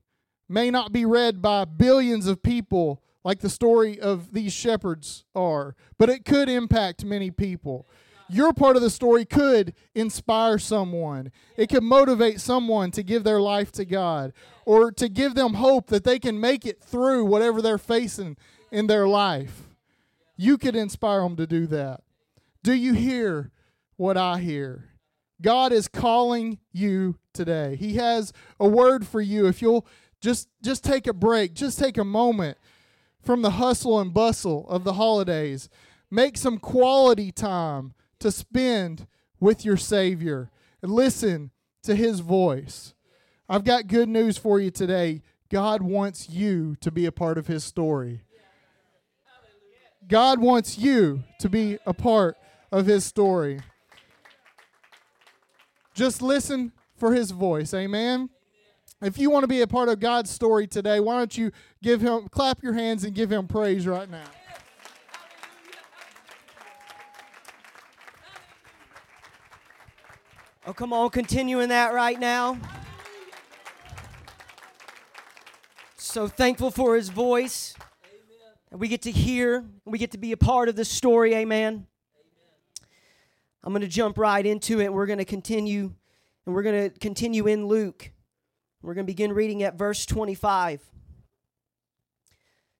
may 0.47 0.71
not 0.71 0.93
be 0.93 1.05
read 1.05 1.41
by 1.41 1.65
billions 1.65 2.27
of 2.27 2.41
people 2.41 3.03
like 3.25 3.39
the 3.39 3.49
story 3.49 3.99
of 3.99 4.33
these 4.33 4.53
shepherds 4.53 5.25
are, 5.35 5.75
but 5.97 6.09
it 6.09 6.25
could 6.25 6.49
impact 6.49 7.05
many 7.05 7.31
people. 7.31 7.87
Your 8.29 8.53
part 8.53 8.75
of 8.75 8.81
the 8.81 8.89
story 8.89 9.25
could 9.25 9.73
inspire 9.93 10.57
someone. 10.57 11.31
It 11.57 11.69
could 11.69 11.83
motivate 11.83 12.39
someone 12.39 12.91
to 12.91 13.03
give 13.03 13.23
their 13.23 13.41
life 13.41 13.71
to 13.73 13.85
God 13.85 14.33
or 14.65 14.91
to 14.93 15.09
give 15.09 15.35
them 15.35 15.55
hope 15.55 15.87
that 15.87 16.03
they 16.03 16.19
can 16.19 16.39
make 16.39 16.65
it 16.65 16.81
through 16.81 17.25
whatever 17.25 17.61
they're 17.61 17.77
facing 17.77 18.37
in 18.71 18.87
their 18.87 19.07
life. 19.07 19.63
You 20.35 20.57
could 20.57 20.75
inspire 20.75 21.21
them 21.21 21.35
to 21.35 21.47
do 21.47 21.67
that. 21.67 22.01
Do 22.63 22.73
you 22.73 22.93
hear 22.93 23.51
what 23.97 24.17
I 24.17 24.39
hear? 24.39 24.89
God 25.41 25.73
is 25.73 25.87
calling 25.87 26.59
you 26.71 27.17
today. 27.33 27.75
He 27.75 27.95
has 27.95 28.31
a 28.59 28.67
word 28.67 29.05
for 29.05 29.21
you 29.21 29.47
if 29.47 29.61
you'll 29.61 29.85
just 30.21 30.47
just 30.63 30.83
take 30.83 31.05
a 31.05 31.13
break, 31.13 31.53
just 31.53 31.77
take 31.77 31.97
a 31.97 32.05
moment 32.05 32.57
from 33.21 33.41
the 33.41 33.51
hustle 33.51 33.99
and 33.99 34.13
bustle 34.13 34.67
of 34.69 34.85
the 34.85 34.93
holidays. 34.93 35.69
Make 36.09 36.37
some 36.37 36.57
quality 36.59 37.31
time 37.31 37.93
to 38.23 38.31
spend 38.31 39.05
with 39.41 39.65
your 39.65 39.75
Savior 39.75 40.49
listen 40.81 41.51
to 41.83 41.93
his 41.93 42.21
voice. 42.21 42.93
I've 43.49 43.65
got 43.65 43.87
good 43.87 44.07
news 44.07 44.37
for 44.37 44.61
you 44.61 44.71
today. 44.71 45.21
God 45.49 45.81
wants 45.81 46.29
you 46.29 46.77
to 46.79 46.89
be 46.89 47.05
a 47.05 47.11
part 47.11 47.37
of 47.37 47.47
his 47.47 47.65
story. 47.65 48.21
God 50.07 50.39
wants 50.39 50.77
you 50.77 51.23
to 51.39 51.49
be 51.49 51.77
a 51.85 51.93
part 51.93 52.37
of 52.71 52.85
his 52.85 53.03
story. 53.03 53.59
Just 55.93 56.21
listen 56.21 56.71
for 56.95 57.13
his 57.13 57.31
voice. 57.31 57.73
Amen. 57.73 58.29
If 59.01 59.17
you 59.17 59.29
want 59.29 59.43
to 59.43 59.47
be 59.49 59.61
a 59.61 59.67
part 59.67 59.89
of 59.89 59.99
God's 59.99 60.29
story 60.29 60.65
today, 60.65 61.01
why 61.01 61.17
don't 61.17 61.37
you 61.37 61.51
give 61.81 61.99
him 61.99 62.29
clap 62.29 62.63
your 62.63 62.73
hands 62.73 63.03
and 63.03 63.13
give 63.13 63.29
him 63.29 63.47
praise 63.47 63.85
right 63.85 64.09
now? 64.09 64.23
Oh, 70.65 70.71
come 70.71 70.93
on, 70.93 71.09
continuing 71.09 71.69
that 71.69 71.93
right 71.93 72.17
now. 72.17 72.57
So 75.97 76.27
thankful 76.27 76.71
for 76.71 76.95
his 76.95 77.09
voice. 77.09 77.75
And 78.71 78.79
we 78.79 78.87
get 78.87 79.01
to 79.01 79.11
hear, 79.11 79.65
we 79.83 79.97
get 79.97 80.11
to 80.11 80.17
be 80.17 80.31
a 80.31 80.37
part 80.37 80.69
of 80.69 80.77
the 80.77 80.85
story, 80.85 81.35
amen. 81.35 81.85
I'm 83.61 83.73
going 83.73 83.81
to 83.81 83.87
jump 83.89 84.17
right 84.17 84.45
into 84.45 84.79
it. 84.79 84.93
We're 84.93 85.05
going 85.05 85.19
to 85.19 85.25
continue, 85.25 85.93
and 86.45 86.55
we're 86.55 86.63
going 86.63 86.89
to 86.89 86.97
continue 86.97 87.45
in 87.47 87.67
Luke. 87.67 88.11
We're 88.81 88.93
going 88.93 89.05
to 89.05 89.11
begin 89.11 89.33
reading 89.33 89.63
at 89.63 89.77
verse 89.77 90.05
25. 90.05 90.75
It 90.75 90.89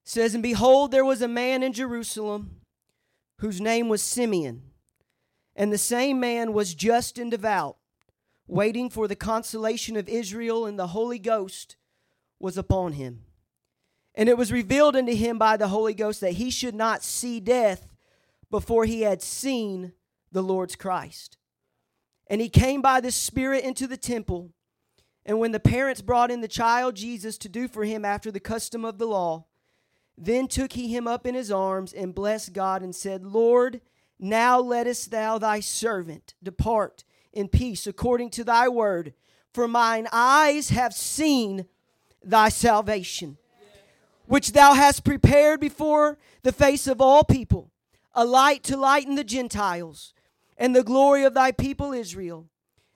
says, 0.05 0.33
And 0.33 0.43
behold, 0.43 0.91
there 0.91 1.05
was 1.05 1.21
a 1.21 1.27
man 1.27 1.63
in 1.63 1.73
Jerusalem 1.73 2.61
whose 3.39 3.59
name 3.59 3.89
was 3.89 4.01
Simeon. 4.01 4.72
And 5.55 5.71
the 5.71 5.77
same 5.77 6.19
man 6.19 6.53
was 6.53 6.73
just 6.73 7.17
and 7.17 7.29
devout, 7.29 7.77
waiting 8.47 8.89
for 8.89 9.07
the 9.07 9.15
consolation 9.15 9.95
of 9.95 10.09
Israel, 10.09 10.65
and 10.65 10.77
the 10.77 10.87
Holy 10.87 11.19
Ghost 11.19 11.75
was 12.39 12.57
upon 12.57 12.93
him. 12.93 13.23
And 14.15 14.29
it 14.29 14.37
was 14.37 14.51
revealed 14.51 14.95
unto 14.95 15.15
him 15.15 15.37
by 15.37 15.57
the 15.57 15.69
Holy 15.69 15.93
Ghost 15.93 16.21
that 16.21 16.33
he 16.33 16.49
should 16.49 16.75
not 16.75 17.03
see 17.03 17.39
death 17.39 17.87
before 18.51 18.85
he 18.85 19.01
had 19.01 19.21
seen 19.21 19.93
the 20.31 20.43
Lord's 20.43 20.75
Christ. 20.75 21.37
And 22.27 22.41
he 22.41 22.49
came 22.49 22.81
by 22.81 23.01
the 23.01 23.11
Spirit 23.11 23.63
into 23.63 23.87
the 23.87 23.97
temple. 23.97 24.51
And 25.25 25.39
when 25.39 25.51
the 25.51 25.59
parents 25.59 26.01
brought 26.01 26.31
in 26.31 26.41
the 26.41 26.47
child 26.47 26.95
Jesus 26.95 27.37
to 27.39 27.49
do 27.49 27.67
for 27.67 27.85
him 27.85 28.03
after 28.03 28.31
the 28.31 28.39
custom 28.39 28.83
of 28.85 28.97
the 28.97 29.07
law, 29.07 29.45
then 30.17 30.47
took 30.47 30.73
he 30.73 30.93
him 30.95 31.07
up 31.07 31.25
in 31.25 31.33
his 31.33 31.51
arms 31.51 31.93
and 31.93 32.13
blessed 32.13 32.53
God 32.53 32.81
and 32.81 32.95
said, 32.95 33.23
Lord, 33.23 33.81
now 34.23 34.59
lettest 34.59 35.11
thou 35.11 35.37
thy 35.37 35.59
servant 35.59 36.33
depart 36.41 37.03
in 37.33 37.47
peace 37.47 37.85
according 37.85 38.29
to 38.31 38.43
thy 38.43 38.69
word, 38.69 39.13
for 39.53 39.67
mine 39.67 40.07
eyes 40.11 40.69
have 40.69 40.93
seen 40.93 41.65
thy 42.23 42.49
salvation, 42.49 43.37
which 44.25 44.53
thou 44.53 44.73
hast 44.73 45.03
prepared 45.03 45.59
before 45.59 46.17
the 46.43 46.53
face 46.53 46.87
of 46.87 47.01
all 47.01 47.23
people, 47.23 47.71
a 48.13 48.25
light 48.25 48.63
to 48.63 48.77
lighten 48.77 49.15
the 49.15 49.23
Gentiles, 49.23 50.13
and 50.57 50.75
the 50.75 50.83
glory 50.83 51.23
of 51.23 51.33
thy 51.33 51.51
people 51.51 51.91
Israel. 51.91 52.47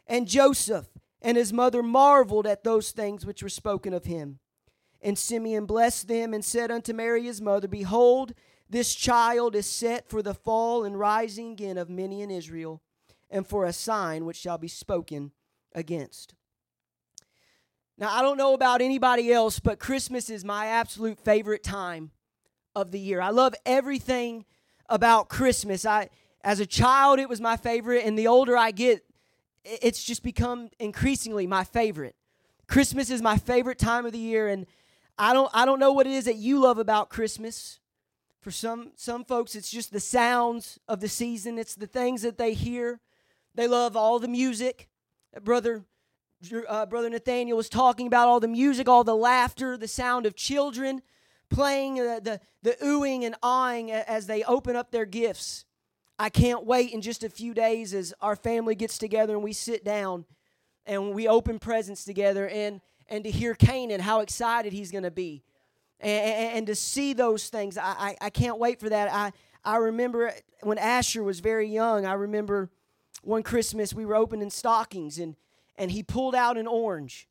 And 0.07 0.27
Joseph, 0.27 0.88
and 1.22 1.36
his 1.36 1.51
mother 1.51 1.84
marveled 1.84 2.48
at 2.48 2.63
those 2.63 2.91
things 2.91 3.25
which 3.25 3.43
were 3.43 3.50
spoken 3.50 3.93
of 3.93 4.05
him. 4.05 4.39
And 5.01 5.17
Simeon 5.17 5.65
blessed 5.65 6.07
them 6.07 6.34
and 6.34 6.46
said 6.46 6.72
unto 6.72 6.93
Mary 6.93 7.24
his 7.24 7.41
mother, 7.41 7.67
Behold, 7.67 8.34
this 8.69 8.93
child 8.93 9.55
is 9.55 9.65
set 9.65 10.09
for 10.09 10.21
the 10.21 10.33
fall 10.33 10.83
and 10.83 11.00
rising 11.00 11.51
again 11.51 11.77
of 11.77 11.89
many 11.89 12.21
in 12.21 12.29
Israel, 12.29 12.81
and 13.29 13.45
for 13.45 13.65
a 13.65 13.74
sign 13.74 14.25
which 14.25 14.38
shall 14.38 14.57
be 14.57 14.67
spoken 14.67 15.31
against. 15.74 16.33
Now, 17.97 18.15
I 18.15 18.21
don't 18.21 18.38
know 18.38 18.53
about 18.53 18.81
anybody 18.81 19.31
else, 19.31 19.59
but 19.59 19.79
Christmas 19.79 20.29
is 20.29 20.45
my 20.45 20.67
absolute 20.67 21.19
favorite 21.19 21.63
time 21.63 22.12
of 22.75 22.91
the 22.91 23.00
year. 23.00 23.19
I 23.19 23.29
love 23.29 23.55
everything 23.65 24.45
about 24.88 25.29
Christmas. 25.29 25.86
I 25.86 26.09
as 26.43 26.59
a 26.59 26.65
child 26.65 27.19
it 27.19 27.27
was 27.27 27.41
my 27.41 27.57
favorite 27.57 28.05
and 28.05 28.17
the 28.17 28.27
older 28.27 28.55
I 28.55 28.71
get 28.71 29.03
it's 29.65 30.03
just 30.03 30.24
become 30.24 30.69
increasingly 30.79 31.47
my 31.47 31.63
favorite. 31.63 32.15
Christmas 32.67 33.09
is 33.09 33.21
my 33.21 33.38
favorite 33.38 33.79
time 33.79 34.05
of 34.05 34.12
the 34.12 34.19
year 34.19 34.47
and 34.47 34.65
I 35.17 35.33
don't 35.33 35.50
I 35.53 35.65
don't 35.65 35.79
know 35.79 35.91
what 35.91 36.05
it 36.05 36.13
is 36.13 36.25
that 36.25 36.36
you 36.38 36.59
love 36.59 36.77
about 36.77 37.09
Christmas. 37.09 37.79
For 38.41 38.51
some 38.51 38.91
some 38.96 39.25
folks 39.25 39.56
it's 39.56 39.70
just 39.70 39.91
the 39.91 40.00
sounds 40.00 40.79
of 40.88 41.00
the 41.00 41.10
season, 41.10 41.58
it's 41.58 41.75
the 41.75 41.88
things 41.88 42.22
that 42.22 42.38
they 42.38 42.53
hear. 42.53 43.00
They 43.56 43.67
love 43.67 43.98
all 43.98 44.20
the 44.20 44.27
music. 44.27 44.88
Brother 45.44 45.86
uh, 46.67 46.86
brother 46.86 47.10
Nathaniel 47.10 47.58
was 47.58 47.70
talking 47.70 48.08
about 48.08 48.27
all 48.27 48.39
the 48.39 48.48
music, 48.48 48.88
all 48.88 49.03
the 49.03 49.15
laughter, 49.15 49.75
the 49.75 49.88
sound 49.88 50.25
of 50.25 50.36
children 50.36 51.01
playing 51.50 52.00
uh, 52.00 52.20
the 52.22 52.39
the 52.62 52.77
oohing 52.84 53.24
and 53.24 53.36
awing 53.41 53.91
as 53.91 54.27
they 54.27 54.44
open 54.44 54.75
up 54.75 54.91
their 54.91 55.06
gifts. 55.06 55.65
I 56.20 56.29
can't 56.29 56.65
wait 56.65 56.91
in 56.91 57.01
just 57.01 57.24
a 57.24 57.29
few 57.29 57.53
days 57.53 57.94
as 57.94 58.13
our 58.22 58.36
family 58.36 58.75
gets 58.75 58.98
together 58.98 59.34
and 59.34 59.44
we 59.44 59.53
sit 59.53 59.86
down 59.86 60.25
and 60.86 61.13
we 61.13 61.27
open 61.27 61.60
presents 61.60 62.03
together 62.06 62.48
and 62.48 62.82
and 63.08 63.24
to 63.24 63.32
hear 63.32 63.56
Canaan 63.56 64.01
how 64.01 64.20
excited 64.20 64.74
he's 64.74 64.91
going 64.91 65.03
to 65.03 65.12
be. 65.12 65.44
And, 66.00 66.58
and, 66.58 66.68
to 66.68 66.75
see 66.75 67.13
those 67.13 67.50
things. 67.50 67.77
I, 67.77 67.84
I, 67.84 68.18
I 68.22 68.30
can't 68.30 68.60
wait 68.60 68.80
for 68.80 68.89
that. 68.89 69.12
I, 69.12 69.32
I 69.63 69.77
remember 69.77 70.32
when 70.62 70.77
Asher 70.77 71.24
was 71.24 71.39
very 71.39 71.68
young, 71.68 72.06
I 72.06 72.13
remember 72.13 72.70
one 73.24 73.44
Christmas 73.44 73.94
we 73.94 74.06
were 74.06 74.16
opening 74.16 74.50
stockings 74.50 75.18
and, 75.20 75.36
and 75.75 75.92
he 75.92 76.04
pulled 76.04 76.36
out 76.36 76.58
an 76.58 76.68
orange. 76.68 77.27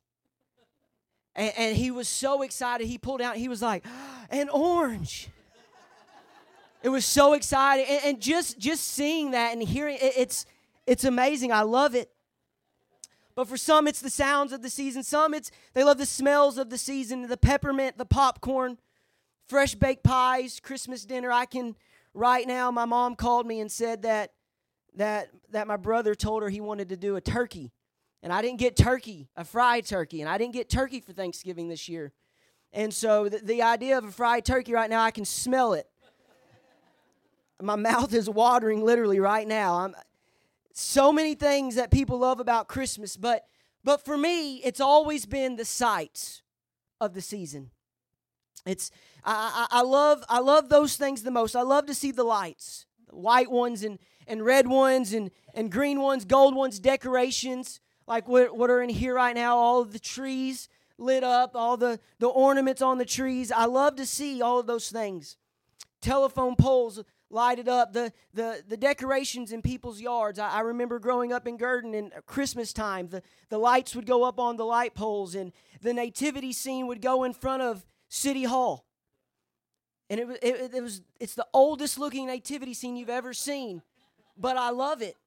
And, 1.35 1.53
and 1.57 1.77
he 1.77 1.91
was 1.91 2.07
so 2.07 2.41
excited. 2.41 2.87
He 2.87 2.97
pulled 2.97 3.21
out, 3.21 3.37
he 3.37 3.47
was 3.47 3.61
like, 3.61 3.85
an 4.29 4.49
orange. 4.49 5.29
It 6.83 6.89
was 6.89 7.05
so 7.05 7.33
exciting. 7.33 7.85
And, 7.89 8.01
and 8.05 8.21
just 8.21 8.59
just 8.59 8.83
seeing 8.83 9.31
that 9.31 9.51
and 9.53 9.61
hearing 9.61 9.97
it, 9.99 10.13
it's 10.15 10.45
it's 10.85 11.03
amazing. 11.03 11.51
I 11.51 11.61
love 11.61 11.95
it. 11.95 12.09
But 13.37 13.47
for 13.47 13.55
some, 13.55 13.87
it's 13.87 14.01
the 14.01 14.09
sounds 14.09 14.51
of 14.51 14.63
the 14.63 14.69
season. 14.69 15.03
Some, 15.03 15.35
it's 15.35 15.51
they 15.75 15.83
love 15.83 15.99
the 15.99 16.07
smells 16.07 16.57
of 16.57 16.71
the 16.71 16.77
season, 16.79 17.27
the 17.27 17.37
peppermint, 17.37 17.99
the 17.99 18.05
popcorn, 18.05 18.79
fresh 19.47 19.75
baked 19.75 20.03
pies, 20.03 20.59
Christmas 20.59 21.05
dinner. 21.05 21.31
I 21.31 21.45
can 21.45 21.75
right 22.15 22.47
now. 22.47 22.71
My 22.71 22.85
mom 22.85 23.15
called 23.15 23.45
me 23.45 23.59
and 23.59 23.71
said 23.71 24.01
that 24.01 24.31
that 24.95 25.29
that 25.51 25.67
my 25.67 25.77
brother 25.77 26.15
told 26.15 26.41
her 26.41 26.49
he 26.49 26.59
wanted 26.59 26.89
to 26.89 26.97
do 26.97 27.15
a 27.15 27.21
turkey, 27.21 27.71
and 28.23 28.33
I 28.33 28.41
didn't 28.41 28.57
get 28.57 28.75
turkey, 28.75 29.29
a 29.35 29.45
fried 29.45 29.85
turkey, 29.85 30.21
and 30.21 30.29
I 30.29 30.39
didn't 30.39 30.53
get 30.53 30.67
turkey 30.67 30.99
for 30.99 31.13
Thanksgiving 31.13 31.67
this 31.69 31.87
year. 31.87 32.13
And 32.73 32.91
so 32.91 33.29
the, 33.29 33.37
the 33.37 33.61
idea 33.61 33.99
of 33.99 34.03
a 34.03 34.11
fried 34.11 34.45
turkey 34.45 34.73
right 34.73 34.89
now, 34.89 35.03
I 35.03 35.11
can 35.11 35.25
smell 35.25 35.73
it. 35.73 35.87
My 37.61 37.75
mouth 37.75 38.15
is 38.15 38.27
watering 38.27 38.83
literally 38.83 39.19
right 39.19 39.47
now. 39.47 39.75
I'm 39.75 39.95
so 40.79 41.11
many 41.11 41.33
things 41.33 41.73
that 41.75 41.89
people 41.89 42.19
love 42.19 42.39
about 42.39 42.67
Christmas, 42.67 43.17
but 43.17 43.45
but 43.83 44.05
for 44.05 44.17
me, 44.17 44.57
it's 44.57 44.79
always 44.79 45.25
been 45.25 45.55
the 45.55 45.65
sights 45.65 46.43
of 47.01 47.13
the 47.13 47.21
season. 47.21 47.71
It's 48.65 48.91
I, 49.23 49.67
I, 49.71 49.79
I 49.79 49.81
love 49.81 50.23
I 50.29 50.39
love 50.39 50.69
those 50.69 50.95
things 50.95 51.23
the 51.23 51.31
most. 51.31 51.55
I 51.55 51.63
love 51.63 51.87
to 51.87 51.95
see 51.95 52.11
the 52.11 52.23
lights, 52.23 52.85
white 53.09 53.49
ones 53.49 53.83
and 53.83 53.97
and 54.27 54.45
red 54.45 54.67
ones 54.67 55.13
and 55.13 55.31
and 55.55 55.71
green 55.71 55.99
ones, 55.99 56.25
gold 56.25 56.55
ones, 56.55 56.79
decorations 56.79 57.79
like 58.05 58.27
what 58.27 58.55
what 58.55 58.69
are 58.69 58.81
in 58.81 58.89
here 58.89 59.15
right 59.15 59.35
now. 59.35 59.57
All 59.57 59.81
of 59.81 59.93
the 59.93 59.99
trees 59.99 60.69
lit 60.99 61.23
up, 61.23 61.55
all 61.55 61.77
the 61.77 61.99
the 62.19 62.27
ornaments 62.27 62.83
on 62.83 62.99
the 62.99 63.05
trees. 63.05 63.51
I 63.51 63.65
love 63.65 63.95
to 63.95 64.05
see 64.05 64.43
all 64.43 64.59
of 64.59 64.67
those 64.67 64.91
things. 64.91 65.37
Telephone 66.01 66.55
poles 66.55 67.03
lighted 67.29 67.67
up, 67.67 67.93
the, 67.93 68.11
the, 68.33 68.63
the 68.67 68.77
decorations 68.77 69.51
in 69.51 69.61
people's 69.61 69.99
yards. 69.99 70.39
I, 70.39 70.49
I 70.49 70.59
remember 70.61 70.99
growing 70.99 71.33
up 71.33 71.47
in 71.47 71.57
Gurdon 71.57 71.93
in 71.93 72.11
Christmas 72.25 72.73
time, 72.73 73.09
the, 73.09 73.21
the 73.49 73.57
lights 73.57 73.95
would 73.95 74.05
go 74.05 74.23
up 74.23 74.39
on 74.39 74.57
the 74.57 74.65
light 74.65 74.95
poles, 74.95 75.35
and 75.35 75.51
the 75.81 75.93
nativity 75.93 76.53
scene 76.53 76.87
would 76.87 77.01
go 77.01 77.23
in 77.23 77.33
front 77.33 77.61
of 77.63 77.85
City 78.09 78.43
Hall. 78.43 78.85
And 80.09 80.19
it, 80.21 80.27
it, 80.41 80.73
it 80.75 80.81
was 80.81 81.01
it's 81.19 81.35
the 81.35 81.47
oldest 81.53 81.99
looking 81.99 82.27
nativity 82.27 82.73
scene 82.73 82.95
you've 82.95 83.09
ever 83.09 83.33
seen, 83.33 83.81
but 84.37 84.55
I 84.55 84.69
love 84.69 85.01
it. 85.01 85.17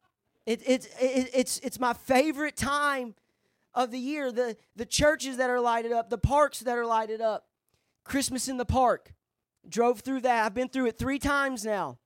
It, 0.47 0.62
it, 0.66 0.87
it, 0.99 1.30
it's, 1.35 1.59
it's 1.59 1.78
my 1.78 1.92
favorite 1.92 2.57
time 2.57 3.14
of 3.75 3.90
the 3.90 3.99
year. 3.99 4.33
The, 4.33 4.57
the 4.75 4.87
churches 4.87 5.37
that 5.37 5.50
are 5.50 5.61
lighted 5.61 5.92
up, 5.92 6.09
the 6.09 6.19
parks 6.19 6.61
that 6.61 6.78
are 6.78 6.87
lighted 6.87 7.21
up, 7.21 7.47
Christmas 8.04 8.49
in 8.49 8.57
the 8.57 8.64
park. 8.64 9.12
Drove 9.69 10.00
through 10.00 10.23
that. 10.23 10.45
I've 10.45 10.55
been 10.55 10.69
through 10.69 10.87
it 10.87 10.99
three 10.99 11.19
times 11.19 11.64
now. 11.64 11.99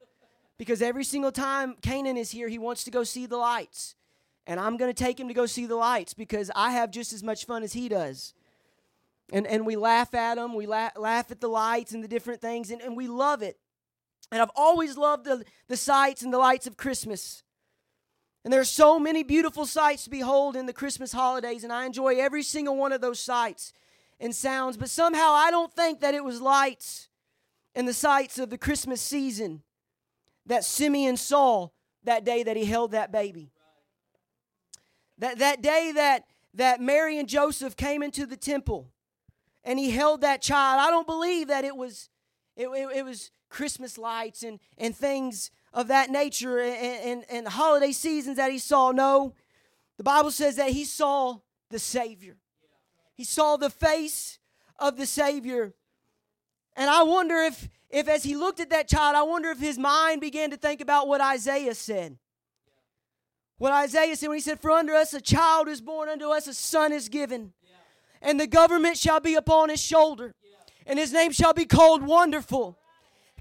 Because 0.57 0.83
every 0.83 1.05
single 1.05 1.33
time 1.33 1.77
Canaan 1.83 2.17
is 2.17 2.31
here, 2.31 2.49
he 2.49 2.59
wants 2.59 2.85
to 2.85 2.91
go 2.91 3.05
see 3.05 3.27
the 3.27 3.37
lights. 3.37 3.97
And 4.47 4.61
I'm 4.61 4.77
going 4.77 4.93
to 4.93 5.05
take 5.05 5.19
him 5.19 5.29
to 5.29 5.35
go 5.35 5.47
see 5.47 5.67
the 5.67 5.77
lights 5.77 6.15
because 6.15 6.51
I 6.55 6.73
have 6.73 6.91
just 6.91 7.13
as 7.13 7.23
much 7.23 7.47
fun 7.47 7.63
as 7.63 7.73
he 7.73 7.89
does. 7.89 8.35
And, 9.33 9.47
and 9.47 9.67
we 9.67 9.75
laugh 9.75 10.15
at 10.15 10.35
them, 10.37 10.55
we 10.55 10.67
la- 10.67 10.91
laugh 10.97 11.31
at 11.31 11.41
the 11.41 11.49
lights 11.49 11.93
and 11.93 12.05
the 12.05 12.09
different 12.09 12.41
things, 12.41 12.71
and, 12.71 12.83
and 12.83 12.97
we 12.97 13.09
love 13.09 13.43
it. 13.43 13.59
And 14.31 14.43
I've 14.43 14.51
always 14.55 14.97
loved 14.97 15.25
the, 15.25 15.45
the 15.69 15.77
sights 15.77 16.23
and 16.23 16.33
the 16.33 16.39
lights 16.39 16.67
of 16.67 16.77
Christmas. 16.77 17.43
And 18.45 18.53
there 18.53 18.61
are 18.61 18.65
so 18.65 18.99
many 18.99 19.23
beautiful 19.23 19.65
sights 19.65 20.05
to 20.05 20.11
behold 20.11 20.57
in 20.57 20.67
the 20.67 20.73
Christmas 20.75 21.13
holidays, 21.13 21.65
and 21.65 21.73
I 21.73 21.87
enjoy 21.87 22.17
every 22.21 22.43
single 22.43 22.77
one 22.77 22.93
of 22.93 23.01
those 23.01 23.19
sights 23.19 23.73
and 24.21 24.35
sounds. 24.35 24.77
But 24.77 24.91
somehow 24.91 25.33
I 25.33 25.51
don't 25.51 25.73
think 25.73 26.01
that 26.01 26.15
it 26.15 26.23
was 26.23 26.43
lights 26.43 27.09
and 27.75 27.89
the 27.89 27.95
sights 27.95 28.39
of 28.39 28.51
the 28.51 28.59
Christmas 28.59 29.01
season 29.01 29.63
that 30.47 30.65
Simeon 30.65 31.17
saw 31.17 31.69
that 32.05 32.25
day 32.25 32.43
that 32.43 32.57
he 32.57 32.65
held 32.65 32.93
that 32.93 33.11
baby. 33.11 33.51
That, 35.19 35.39
that 35.39 35.63
day 35.63 35.93
that, 35.95 36.25
that 36.55 36.81
Mary 36.81 37.19
and 37.19 37.29
Joseph 37.29 37.77
came 37.77 38.03
into 38.03 38.27
the 38.27 38.37
temple 38.37 38.91
and 39.65 39.79
he 39.79 39.91
held 39.91 40.21
that 40.21 40.43
child. 40.43 40.81
I 40.81 40.91
don't 40.91 41.07
believe 41.07 41.49
that 41.49 41.65
it 41.65 41.77
was 41.77 42.11
it, 42.57 42.69
it, 42.69 42.99
it 42.99 43.05
was 43.05 43.31
Christmas 43.49 43.99
lights 43.99 44.43
and, 44.43 44.61
and 44.79 44.95
things 44.95 45.51
of 45.73 45.89
that 45.89 46.11
nature 46.11 46.61
and, 46.61 46.75
and, 46.77 47.25
and 47.29 47.49
holiday 47.49 47.93
seasons 47.93 48.37
that 48.37 48.53
he 48.53 48.59
saw. 48.59 48.93
No, 48.93 49.35
the 49.97 50.05
Bible 50.05 50.31
says 50.31 50.57
that 50.57 50.71
he 50.71 50.85
saw 50.85 51.39
the 51.71 51.79
Savior. 51.79 52.37
He 53.15 53.25
saw 53.25 53.57
the 53.57 53.71
face 53.71 54.39
of 54.79 54.97
the 54.97 55.07
Savior 55.07 55.75
and 56.77 56.91
I 56.91 57.03
wonder 57.03 57.37
if, 57.37 57.69
if 57.91 58.09
as 58.09 58.25
he 58.25 58.35
looked 58.35 58.61
at 58.61 58.71
that 58.71 58.89
child, 58.89 59.17
I 59.17 59.23
wonder 59.23 59.51
if 59.51 59.61
his 59.61 59.79
mind 59.79 60.21
began 60.21 60.51
to 60.51 60.57
think 60.57 60.81
about 60.81 61.07
what 61.07 61.21
Isaiah 61.21 61.75
said. 61.75 62.19
What 63.59 63.73
Isaiah 63.73 64.17
said 64.17 64.29
when 64.29 64.37
he 64.37 64.43
said, 64.43 64.61
For 64.61 64.71
unto 64.71 64.93
us 64.93 65.15
a 65.15 65.21
child 65.21 65.69
is 65.69 65.81
born, 65.81 66.09
unto 66.09 66.31
us 66.31 66.47
a 66.47 66.55
son 66.55 66.93
is 66.93 67.09
given, 67.09 67.53
and 68.21 68.41
the 68.41 68.47
government 68.47 68.99
shall 68.99 69.21
be 69.21 69.35
upon 69.35 69.69
his 69.69 69.81
shoulder, 69.81 70.35
and 70.87 70.99
his 70.99 71.13
name 71.13 71.31
shall 71.31 71.55
be 71.55 71.65
called 71.65 72.03
Wonderful, 72.03 72.77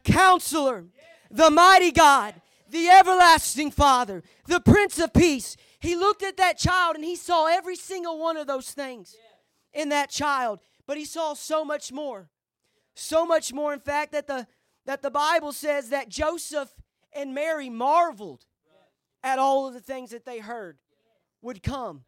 Counselor, 0.03 0.85
the 1.31 1.49
Mighty 1.49 1.91
God, 1.91 2.35
the 2.69 2.89
Everlasting 2.89 3.71
Father, 3.71 4.23
the 4.47 4.59
Prince 4.59 4.99
of 4.99 5.13
Peace. 5.13 5.57
He 5.79 5.95
looked 5.95 6.23
at 6.23 6.37
that 6.37 6.57
child 6.57 6.95
and 6.95 7.03
he 7.03 7.15
saw 7.15 7.47
every 7.47 7.75
single 7.75 8.19
one 8.19 8.37
of 8.37 8.47
those 8.47 8.71
things 8.71 9.15
in 9.73 9.89
that 9.89 10.09
child, 10.09 10.59
but 10.85 10.97
he 10.97 11.05
saw 11.05 11.33
so 11.33 11.65
much 11.65 11.91
more. 11.91 12.29
So 12.95 13.25
much 13.25 13.53
more, 13.53 13.73
in 13.73 13.79
fact, 13.79 14.11
that 14.11 14.27
the, 14.27 14.47
that 14.85 15.01
the 15.01 15.11
Bible 15.11 15.51
says 15.51 15.89
that 15.89 16.09
Joseph 16.09 16.73
and 17.13 17.33
Mary 17.33 17.69
marveled 17.69 18.45
at 19.23 19.39
all 19.39 19.67
of 19.67 19.73
the 19.73 19.79
things 19.79 20.11
that 20.11 20.25
they 20.25 20.39
heard 20.39 20.77
would 21.41 21.63
come. 21.63 22.03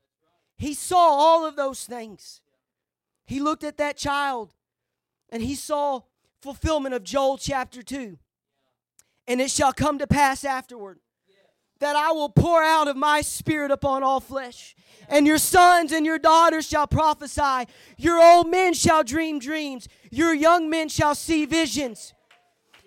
He 0.58 0.74
saw 0.74 0.98
all 0.98 1.45
of 1.45 1.56
those 1.56 1.86
things. 1.86 2.41
He 3.26 3.39
looked 3.39 3.63
at 3.63 3.78
that 3.78 3.98
child 3.98 4.54
and 5.30 5.41
he 5.41 5.56
saw 5.56 6.02
fulfillment 6.41 6.93
of 6.93 7.04
Joel 7.04 7.38
chapter 7.38 7.82
2. 7.82 8.17
And 9.28 9.41
it 9.41 9.50
shall 9.50 9.74
come 9.74 9.98
to 9.98 10.08
pass 10.08 10.43
afterward 10.43 11.00
that 11.79 11.95
I 11.95 12.11
will 12.11 12.29
pour 12.29 12.63
out 12.63 12.88
of 12.88 12.95
my 12.95 13.21
spirit 13.21 13.71
upon 13.71 14.03
all 14.03 14.19
flesh. 14.19 14.75
And 15.07 15.27
your 15.27 15.38
sons 15.38 15.91
and 15.91 16.05
your 16.05 16.17
daughters 16.17 16.67
shall 16.67 16.88
prophesy. 16.88 17.69
Your 17.97 18.19
old 18.19 18.49
men 18.49 18.73
shall 18.73 19.03
dream 19.03 19.39
dreams. 19.39 19.88
Your 20.09 20.33
young 20.33 20.69
men 20.69 20.89
shall 20.89 21.15
see 21.15 21.45
visions. 21.45 22.13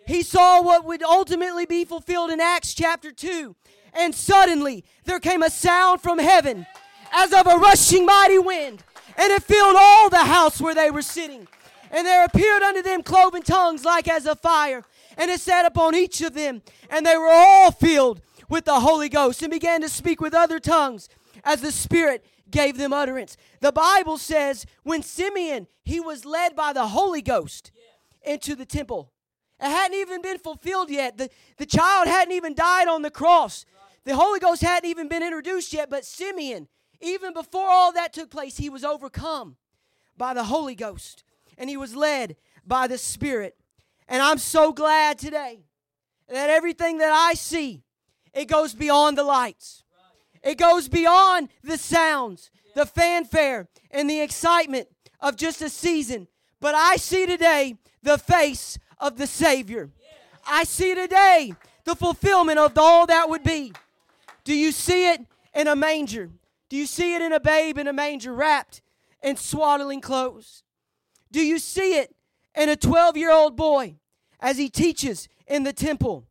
He 0.06 0.22
saw 0.22 0.62
what 0.62 0.84
would 0.84 1.02
ultimately 1.02 1.66
be 1.66 1.84
fulfilled 1.84 2.30
in 2.30 2.40
Acts 2.40 2.74
chapter 2.74 3.12
2. 3.12 3.54
And 3.92 4.14
suddenly 4.14 4.84
there 5.04 5.20
came 5.20 5.42
a 5.42 5.50
sound 5.50 6.00
from 6.00 6.18
heaven 6.18 6.66
as 7.12 7.32
of 7.32 7.46
a 7.46 7.56
rushing 7.56 8.06
mighty 8.06 8.38
wind, 8.38 8.82
and 9.16 9.32
it 9.32 9.42
filled 9.42 9.76
all 9.78 10.10
the 10.10 10.24
house 10.24 10.60
where 10.60 10.74
they 10.74 10.90
were 10.90 11.02
sitting. 11.02 11.46
And 11.90 12.06
there 12.06 12.24
appeared 12.24 12.62
unto 12.62 12.82
them 12.82 13.02
cloven 13.02 13.42
tongues 13.42 13.84
like 13.84 14.08
as 14.08 14.26
of 14.26 14.40
fire, 14.40 14.84
and 15.16 15.30
it 15.30 15.40
sat 15.40 15.64
upon 15.64 15.94
each 15.94 16.20
of 16.20 16.34
them, 16.34 16.62
and 16.90 17.04
they 17.04 17.16
were 17.16 17.30
all 17.30 17.70
filled 17.70 18.20
with 18.48 18.64
the 18.64 18.80
Holy 18.80 19.08
Ghost 19.08 19.42
and 19.42 19.50
began 19.50 19.80
to 19.80 19.88
speak 19.88 20.20
with 20.20 20.34
other 20.34 20.58
tongues 20.58 21.08
as 21.44 21.60
the 21.60 21.72
Spirit 21.72 22.24
gave 22.50 22.78
them 22.78 22.92
utterance. 22.92 23.36
The 23.60 23.72
Bible 23.72 24.18
says 24.18 24.66
when 24.82 25.02
Simeon, 25.02 25.66
he 25.84 26.00
was 26.00 26.24
led 26.24 26.56
by 26.56 26.72
the 26.72 26.88
Holy 26.88 27.22
Ghost 27.22 27.70
into 28.22 28.54
the 28.54 28.66
temple. 28.66 29.12
It 29.60 29.66
hadn't 29.66 29.98
even 29.98 30.22
been 30.22 30.38
fulfilled 30.38 30.90
yet. 30.90 31.18
The, 31.18 31.30
the 31.56 31.66
child 31.66 32.06
hadn't 32.06 32.34
even 32.34 32.54
died 32.54 32.88
on 32.88 33.02
the 33.02 33.10
cross. 33.10 33.64
The 34.04 34.14
Holy 34.14 34.38
Ghost 34.38 34.62
hadn't 34.62 34.88
even 34.88 35.08
been 35.08 35.22
introduced 35.22 35.72
yet, 35.72 35.90
but 35.90 36.04
Simeon, 36.04 36.68
even 37.00 37.34
before 37.34 37.68
all 37.68 37.92
that 37.92 38.12
took 38.12 38.30
place, 38.30 38.56
he 38.56 38.70
was 38.70 38.84
overcome 38.84 39.56
by 40.16 40.34
the 40.34 40.44
Holy 40.44 40.74
Ghost 40.74 41.24
and 41.56 41.68
he 41.68 41.76
was 41.76 41.94
led 41.96 42.36
by 42.66 42.86
the 42.86 42.98
Spirit. 42.98 43.56
And 44.06 44.22
I'm 44.22 44.38
so 44.38 44.72
glad 44.72 45.18
today 45.18 45.64
that 46.28 46.50
everything 46.50 46.98
that 46.98 47.12
I 47.12 47.34
see 47.34 47.82
it 48.38 48.46
goes 48.46 48.72
beyond 48.72 49.18
the 49.18 49.24
lights. 49.24 49.82
It 50.44 50.58
goes 50.58 50.88
beyond 50.88 51.48
the 51.64 51.76
sounds, 51.76 52.52
the 52.76 52.86
fanfare, 52.86 53.66
and 53.90 54.08
the 54.08 54.20
excitement 54.20 54.86
of 55.20 55.34
just 55.34 55.60
a 55.60 55.68
season. 55.68 56.28
But 56.60 56.76
I 56.76 56.96
see 56.96 57.26
today 57.26 57.74
the 58.00 58.16
face 58.16 58.78
of 58.98 59.18
the 59.18 59.26
Savior. 59.26 59.90
I 60.46 60.62
see 60.62 60.94
today 60.94 61.56
the 61.82 61.96
fulfillment 61.96 62.60
of 62.60 62.78
all 62.78 63.06
that 63.06 63.28
would 63.28 63.42
be. 63.42 63.72
Do 64.44 64.54
you 64.54 64.70
see 64.70 65.10
it 65.10 65.20
in 65.52 65.66
a 65.66 65.74
manger? 65.74 66.30
Do 66.68 66.76
you 66.76 66.86
see 66.86 67.16
it 67.16 67.22
in 67.22 67.32
a 67.32 67.40
babe 67.40 67.76
in 67.76 67.88
a 67.88 67.92
manger 67.92 68.32
wrapped 68.32 68.82
in 69.20 69.34
swaddling 69.34 70.00
clothes? 70.00 70.62
Do 71.32 71.40
you 71.40 71.58
see 71.58 71.98
it 71.98 72.14
in 72.54 72.68
a 72.68 72.76
12 72.76 73.16
year 73.16 73.32
old 73.32 73.56
boy 73.56 73.96
as 74.38 74.58
he 74.58 74.68
teaches 74.68 75.28
in 75.48 75.64
the 75.64 75.72
temple? 75.72 76.24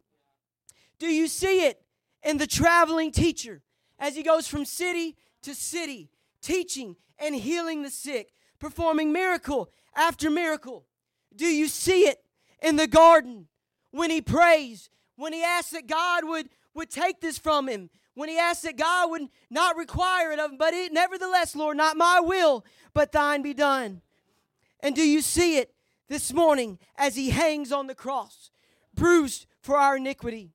Do 0.99 1.07
you 1.07 1.27
see 1.27 1.65
it 1.65 1.81
in 2.27 2.37
the 2.37 2.45
traveling 2.45 3.09
teacher 3.09 3.61
as 3.97 4.17
he 4.17 4.21
goes 4.21 4.47
from 4.47 4.65
city 4.65 5.15
to 5.41 5.55
city, 5.55 6.09
teaching 6.41 6.97
and 7.17 7.33
healing 7.33 7.83
the 7.83 7.89
sick, 7.89 8.33
performing 8.59 9.13
miracle 9.13 9.69
after 9.95 10.29
miracle? 10.29 10.85
Do 11.33 11.45
you 11.45 11.69
see 11.69 12.01
it 12.01 12.19
in 12.61 12.75
the 12.75 12.85
garden 12.85 13.47
when 13.91 14.11
he 14.11 14.21
prays, 14.21 14.89
when 15.15 15.31
he 15.31 15.41
asks 15.41 15.71
that 15.71 15.87
God 15.87 16.25
would, 16.25 16.49
would 16.73 16.89
take 16.89 17.21
this 17.21 17.37
from 17.37 17.69
him, 17.69 17.89
when 18.13 18.27
he 18.27 18.37
asks 18.37 18.63
that 18.63 18.75
God 18.75 19.09
would 19.09 19.29
not 19.49 19.77
require 19.77 20.31
it 20.33 20.39
of 20.39 20.51
him, 20.51 20.57
but 20.57 20.73
it, 20.73 20.91
nevertheless, 20.91 21.55
Lord, 21.55 21.77
not 21.77 21.95
my 21.95 22.19
will, 22.19 22.65
but 22.93 23.13
thine 23.13 23.41
be 23.41 23.53
done. 23.53 24.01
And 24.81 24.95
do 24.95 25.07
you 25.07 25.21
see 25.21 25.59
it 25.59 25.73
this 26.09 26.33
morning 26.33 26.77
as 26.97 27.15
he 27.15 27.29
hangs 27.29 27.71
on 27.71 27.87
the 27.87 27.95
cross, 27.95 28.51
bruised 28.93 29.45
for 29.61 29.77
our 29.77 29.95
iniquity, 29.95 30.51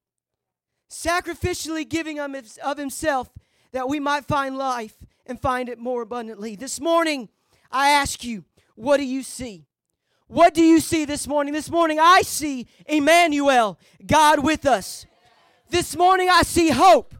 sacrificially 0.93 1.89
giving 1.89 2.21
of 2.21 2.79
himself 2.79 3.31
that 3.73 3.89
we 3.89 3.99
might 3.99 4.27
find 4.27 4.57
life 4.59 4.95
and 5.27 5.41
find 5.41 5.69
it 5.69 5.79
more 5.79 6.03
abundantly? 6.03 6.55
This 6.55 6.81
morning, 6.81 7.29
I 7.71 7.89
ask 7.91 8.23
you, 8.23 8.45
what 8.75 8.99
do 8.99 9.05
you 9.05 9.23
see? 9.23 9.67
What 10.29 10.55
do 10.55 10.63
you 10.63 10.81
see 10.81 11.05
this 11.05 11.27
morning? 11.27 11.53
This 11.53 11.71
morning, 11.71 11.99
I 12.01 12.23
see 12.23 12.67
Emmanuel, 12.87 13.79
God 14.07 14.45
with 14.45 14.67
us. 14.67 15.07
This 15.71 15.97
morning, 15.97 16.29
I 16.31 16.43
see 16.43 16.71
hope. 16.71 17.15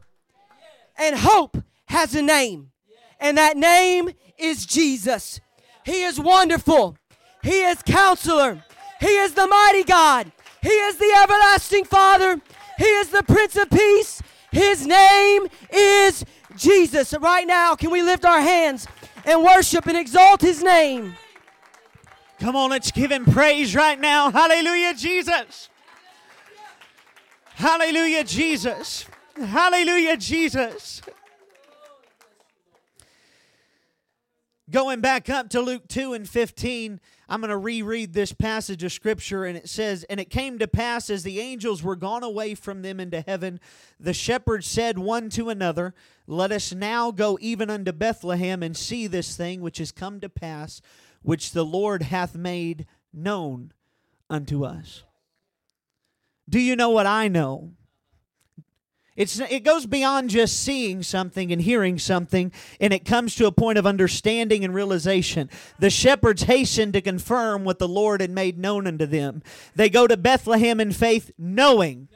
And 0.97 1.15
hope 1.15 1.57
has 1.85 2.15
a 2.15 2.21
name. 2.21 2.71
And 3.19 3.37
that 3.37 3.57
name 3.57 4.11
is 4.37 4.65
Jesus. 4.65 5.39
He 5.85 6.03
is 6.03 6.19
wonderful. 6.19 6.97
He 7.41 7.61
is 7.63 7.81
counselor. 7.83 8.63
He 8.99 9.07
is 9.07 9.33
the 9.33 9.47
mighty 9.47 9.83
God. 9.83 10.31
He 10.61 10.69
is 10.69 10.97
the 10.97 11.19
everlasting 11.23 11.85
Father. 11.85 12.41
He 12.77 12.85
is 12.85 13.09
the 13.09 13.23
Prince 13.23 13.55
of 13.55 13.69
Peace. 13.69 14.21
His 14.51 14.85
name 14.85 15.47
is 15.71 16.25
Jesus. 16.55 17.13
Right 17.19 17.45
now, 17.47 17.75
can 17.75 17.91
we 17.91 18.01
lift 18.01 18.25
our 18.25 18.39
hands 18.39 18.87
and 19.25 19.43
worship 19.43 19.87
and 19.87 19.97
exalt 19.97 20.41
his 20.41 20.61
name? 20.63 21.15
Come 22.39 22.55
on, 22.55 22.71
let's 22.71 22.91
give 22.91 23.11
him 23.11 23.25
praise 23.25 23.75
right 23.75 23.99
now. 23.99 24.29
Hallelujah, 24.29 24.93
Jesus. 24.93 25.69
Hallelujah, 27.55 28.23
Jesus. 28.23 29.05
Hallelujah, 29.35 30.17
Jesus. 30.17 31.01
Going 34.69 35.01
back 35.01 35.29
up 35.29 35.49
to 35.49 35.61
Luke 35.61 35.87
2 35.87 36.13
and 36.13 36.27
15, 36.27 36.99
I'm 37.29 37.41
going 37.41 37.49
to 37.49 37.57
reread 37.57 38.13
this 38.13 38.33
passage 38.33 38.83
of 38.83 38.91
scripture, 38.91 39.45
and 39.45 39.57
it 39.57 39.69
says, 39.69 40.03
And 40.05 40.19
it 40.19 40.29
came 40.29 40.59
to 40.59 40.67
pass 40.67 41.09
as 41.09 41.23
the 41.23 41.39
angels 41.39 41.81
were 41.81 41.95
gone 41.95 42.23
away 42.23 42.55
from 42.55 42.81
them 42.81 42.99
into 42.99 43.21
heaven, 43.21 43.59
the 43.99 44.13
shepherds 44.13 44.67
said 44.67 44.99
one 44.99 45.29
to 45.31 45.49
another, 45.49 45.93
Let 46.27 46.51
us 46.51 46.73
now 46.73 47.11
go 47.11 47.37
even 47.41 47.69
unto 47.69 47.91
Bethlehem 47.91 48.61
and 48.61 48.75
see 48.75 49.07
this 49.07 49.37
thing 49.37 49.61
which 49.61 49.79
is 49.79 49.91
come 49.91 50.19
to 50.19 50.29
pass, 50.29 50.81
which 51.21 51.51
the 51.51 51.65
Lord 51.65 52.03
hath 52.03 52.35
made 52.35 52.85
known 53.13 53.71
unto 54.29 54.65
us. 54.65 55.03
Do 56.49 56.59
you 56.59 56.75
know 56.75 56.89
what 56.89 57.07
I 57.07 57.29
know? 57.29 57.71
It's, 59.15 59.39
it 59.39 59.63
goes 59.63 59.85
beyond 59.85 60.31
just 60.31 60.59
seeing 60.59 61.03
something 61.03 61.51
and 61.51 61.61
hearing 61.61 61.99
something, 61.99 62.51
and 62.79 62.91
it 62.91 63.05
comes 63.05 63.35
to 63.35 63.45
a 63.45 63.51
point 63.51 63.77
of 63.77 63.85
understanding 63.85 64.65
and 64.65 64.73
realization. 64.73 65.51
The 65.77 65.91
shepherds 65.91 66.43
hastened 66.43 66.93
to 66.93 67.01
confirm 67.01 67.63
what 67.63 67.77
the 67.77 67.87
Lord 67.87 68.21
had 68.21 68.31
made 68.31 68.57
known 68.57 68.87
unto 68.87 69.05
them. 69.05 69.43
They 69.75 69.89
go 69.89 70.07
to 70.07 70.17
Bethlehem 70.17 70.79
in 70.79 70.91
faith, 70.91 71.29
knowing. 71.37 72.07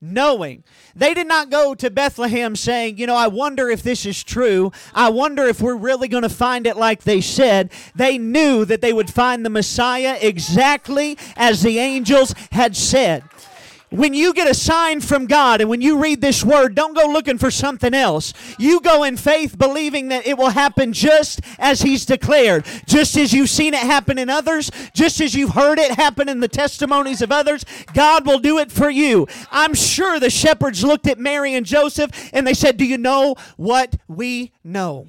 Knowing. 0.00 0.62
They 0.94 1.12
did 1.12 1.26
not 1.26 1.50
go 1.50 1.74
to 1.74 1.90
Bethlehem 1.90 2.54
saying, 2.54 2.98
You 2.98 3.08
know, 3.08 3.16
I 3.16 3.26
wonder 3.26 3.68
if 3.68 3.82
this 3.82 4.06
is 4.06 4.22
true. 4.22 4.70
I 4.94 5.08
wonder 5.08 5.42
if 5.42 5.60
we're 5.60 5.74
really 5.74 6.06
going 6.06 6.22
to 6.22 6.28
find 6.28 6.68
it 6.68 6.76
like 6.76 7.02
they 7.02 7.20
said. 7.20 7.72
They 7.96 8.16
knew 8.16 8.64
that 8.64 8.80
they 8.80 8.92
would 8.92 9.10
find 9.10 9.44
the 9.44 9.50
Messiah 9.50 10.16
exactly 10.20 11.18
as 11.36 11.62
the 11.62 11.80
angels 11.80 12.32
had 12.52 12.76
said 12.76 13.24
when 13.90 14.14
you 14.14 14.34
get 14.34 14.48
a 14.48 14.54
sign 14.54 15.00
from 15.00 15.26
God 15.26 15.60
and 15.60 15.70
when 15.70 15.80
you 15.80 15.98
read 15.98 16.20
this 16.20 16.44
word, 16.44 16.74
don't 16.74 16.94
go 16.94 17.06
looking 17.06 17.38
for 17.38 17.50
something 17.50 17.94
else. 17.94 18.32
You 18.58 18.80
go 18.80 19.02
in 19.02 19.16
faith 19.16 19.56
believing 19.58 20.08
that 20.08 20.26
it 20.26 20.36
will 20.36 20.50
happen 20.50 20.92
just 20.92 21.40
as 21.58 21.82
He's 21.82 22.04
declared, 22.04 22.66
just 22.86 23.16
as 23.16 23.32
you've 23.32 23.50
seen 23.50 23.74
it 23.74 23.80
happen 23.80 24.18
in 24.18 24.28
others, 24.28 24.70
just 24.94 25.20
as 25.20 25.34
you've 25.34 25.54
heard 25.54 25.78
it 25.78 25.92
happen 25.92 26.28
in 26.28 26.40
the 26.40 26.48
testimonies 26.48 27.22
of 27.22 27.32
others. 27.32 27.64
God 27.94 28.26
will 28.26 28.38
do 28.38 28.58
it 28.58 28.70
for 28.70 28.90
you. 28.90 29.26
I'm 29.50 29.74
sure 29.74 30.20
the 30.20 30.30
shepherds 30.30 30.84
looked 30.84 31.06
at 31.06 31.18
Mary 31.18 31.54
and 31.54 31.64
Joseph 31.64 32.10
and 32.32 32.46
they 32.46 32.54
said, 32.54 32.76
Do 32.76 32.84
you 32.84 32.98
know 32.98 33.36
what 33.56 33.96
we 34.06 34.52
know? 34.62 35.08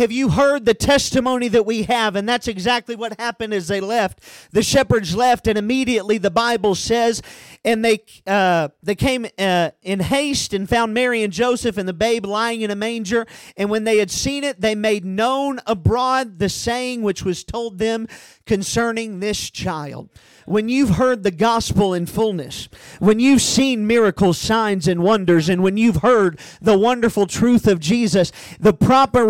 Have 0.00 0.10
you 0.10 0.30
heard 0.30 0.64
the 0.64 0.72
testimony 0.72 1.48
that 1.48 1.66
we 1.66 1.82
have? 1.82 2.16
And 2.16 2.26
that's 2.26 2.48
exactly 2.48 2.96
what 2.96 3.20
happened 3.20 3.52
as 3.52 3.68
they 3.68 3.80
left. 3.80 4.20
The 4.50 4.62
shepherds 4.62 5.14
left, 5.14 5.46
and 5.46 5.58
immediately 5.58 6.16
the 6.16 6.30
Bible 6.30 6.74
says, 6.74 7.20
and 7.66 7.84
they 7.84 8.02
uh, 8.26 8.68
they 8.82 8.94
came 8.94 9.26
uh, 9.38 9.72
in 9.82 10.00
haste 10.00 10.54
and 10.54 10.66
found 10.66 10.94
Mary 10.94 11.22
and 11.22 11.30
Joseph 11.30 11.76
and 11.76 11.86
the 11.86 11.92
babe 11.92 12.24
lying 12.24 12.62
in 12.62 12.70
a 12.70 12.74
manger. 12.74 13.26
And 13.58 13.68
when 13.68 13.84
they 13.84 13.98
had 13.98 14.10
seen 14.10 14.42
it, 14.42 14.62
they 14.62 14.74
made 14.74 15.04
known 15.04 15.60
abroad 15.66 16.38
the 16.38 16.48
saying 16.48 17.02
which 17.02 17.22
was 17.22 17.44
told 17.44 17.76
them 17.76 18.08
concerning 18.46 19.20
this 19.20 19.50
child 19.50 20.08
when 20.50 20.68
you've 20.68 20.96
heard 20.96 21.22
the 21.22 21.30
gospel 21.30 21.94
in 21.94 22.04
fullness, 22.06 22.68
when 22.98 23.20
you've 23.20 23.40
seen 23.40 23.86
miracles, 23.86 24.36
signs, 24.36 24.88
and 24.88 25.00
wonders, 25.00 25.48
and 25.48 25.62
when 25.62 25.76
you've 25.76 25.98
heard 25.98 26.40
the 26.60 26.76
wonderful 26.76 27.24
truth 27.24 27.68
of 27.68 27.78
Jesus, 27.78 28.32
the 28.58 28.72
proper 28.72 29.24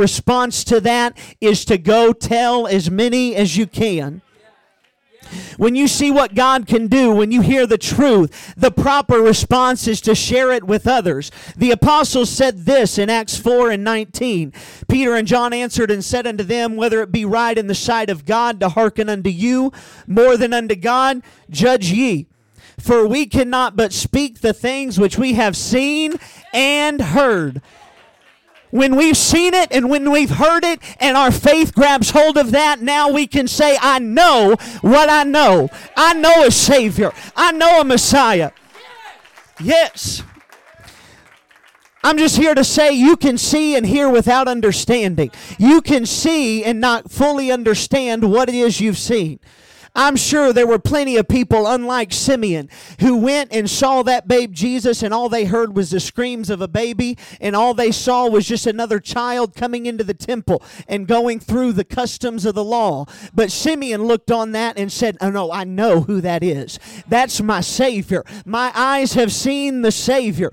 response 0.60 0.64
to 0.64 0.80
that 0.80 1.16
is 1.40 1.64
to 1.66 1.78
go 1.78 2.12
tell 2.12 2.66
as 2.66 2.90
many 2.90 3.34
as 3.34 3.56
you 3.56 3.66
can 3.66 4.22
when 5.58 5.76
you 5.76 5.86
see 5.86 6.10
what 6.10 6.34
God 6.34 6.66
can 6.66 6.88
do, 6.88 7.12
when 7.12 7.30
you 7.30 7.40
hear 7.40 7.64
the 7.64 7.78
truth, 7.78 8.52
the 8.56 8.72
proper 8.72 9.20
response 9.20 9.86
is 9.86 10.00
to 10.00 10.14
share 10.16 10.50
it 10.50 10.64
with 10.64 10.88
others. 10.88 11.30
The 11.56 11.70
apostles 11.70 12.30
said 12.30 12.64
this 12.64 12.98
in 12.98 13.08
Acts 13.08 13.36
4 13.36 13.70
and 13.70 13.84
19. 13.84 14.52
Peter 14.88 15.14
and 15.14 15.28
John 15.28 15.52
answered 15.52 15.88
and 15.88 16.04
said 16.04 16.26
unto 16.26 16.42
them, 16.42 16.74
Whether 16.74 17.00
it 17.00 17.12
be 17.12 17.24
right 17.24 17.56
in 17.56 17.68
the 17.68 17.76
sight 17.76 18.10
of 18.10 18.24
God 18.24 18.58
to 18.58 18.70
hearken 18.70 19.08
unto 19.08 19.30
you 19.30 19.72
more 20.08 20.36
than 20.36 20.52
unto 20.52 20.74
God, 20.74 21.22
judge 21.48 21.92
ye. 21.92 22.26
For 22.80 23.06
we 23.06 23.26
cannot 23.26 23.76
but 23.76 23.92
speak 23.92 24.40
the 24.40 24.54
things 24.54 24.98
which 24.98 25.16
we 25.16 25.34
have 25.34 25.56
seen 25.56 26.14
and 26.52 27.00
heard 27.00 27.62
when 28.70 28.96
we've 28.96 29.16
seen 29.16 29.54
it 29.54 29.72
and 29.72 29.90
when 29.90 30.10
we've 30.10 30.30
heard 30.30 30.64
it 30.64 30.80
and 30.98 31.16
our 31.16 31.30
faith 31.30 31.74
grabs 31.74 32.10
hold 32.10 32.36
of 32.36 32.52
that, 32.52 32.80
now 32.80 33.10
we 33.10 33.26
can 33.26 33.48
say, 33.48 33.76
I 33.80 33.98
know 33.98 34.56
what 34.80 35.08
I 35.08 35.24
know. 35.24 35.68
I 35.96 36.14
know 36.14 36.44
a 36.44 36.50
Savior. 36.50 37.12
I 37.36 37.52
know 37.52 37.80
a 37.80 37.84
Messiah. 37.84 38.52
Yes. 39.60 40.22
I'm 42.02 42.16
just 42.16 42.36
here 42.36 42.54
to 42.54 42.64
say 42.64 42.92
you 42.92 43.16
can 43.16 43.36
see 43.36 43.76
and 43.76 43.84
hear 43.84 44.08
without 44.08 44.48
understanding. 44.48 45.30
You 45.58 45.82
can 45.82 46.06
see 46.06 46.64
and 46.64 46.80
not 46.80 47.10
fully 47.10 47.52
understand 47.52 48.30
what 48.30 48.48
it 48.48 48.54
is 48.54 48.80
you've 48.80 48.96
seen. 48.96 49.38
I'm 49.94 50.16
sure 50.16 50.52
there 50.52 50.66
were 50.66 50.78
plenty 50.78 51.16
of 51.16 51.28
people, 51.28 51.66
unlike 51.66 52.12
Simeon, 52.12 52.68
who 53.00 53.16
went 53.16 53.52
and 53.52 53.68
saw 53.68 54.02
that 54.02 54.28
babe 54.28 54.52
Jesus, 54.52 55.02
and 55.02 55.12
all 55.12 55.28
they 55.28 55.44
heard 55.44 55.74
was 55.74 55.90
the 55.90 56.00
screams 56.00 56.50
of 56.50 56.60
a 56.60 56.68
baby, 56.68 57.18
and 57.40 57.56
all 57.56 57.74
they 57.74 57.90
saw 57.90 58.28
was 58.28 58.46
just 58.46 58.66
another 58.66 59.00
child 59.00 59.54
coming 59.54 59.86
into 59.86 60.04
the 60.04 60.14
temple 60.14 60.62
and 60.88 61.06
going 61.06 61.40
through 61.40 61.72
the 61.72 61.84
customs 61.84 62.44
of 62.44 62.54
the 62.54 62.64
law. 62.64 63.06
But 63.34 63.50
Simeon 63.50 64.04
looked 64.04 64.30
on 64.30 64.52
that 64.52 64.78
and 64.78 64.92
said, 64.92 65.16
Oh, 65.20 65.30
no, 65.30 65.50
I 65.50 65.64
know 65.64 66.02
who 66.02 66.20
that 66.20 66.42
is. 66.42 66.78
That's 67.08 67.40
my 67.40 67.60
Savior. 67.60 68.24
My 68.44 68.72
eyes 68.74 69.14
have 69.14 69.32
seen 69.32 69.82
the 69.82 69.92
Savior. 69.92 70.50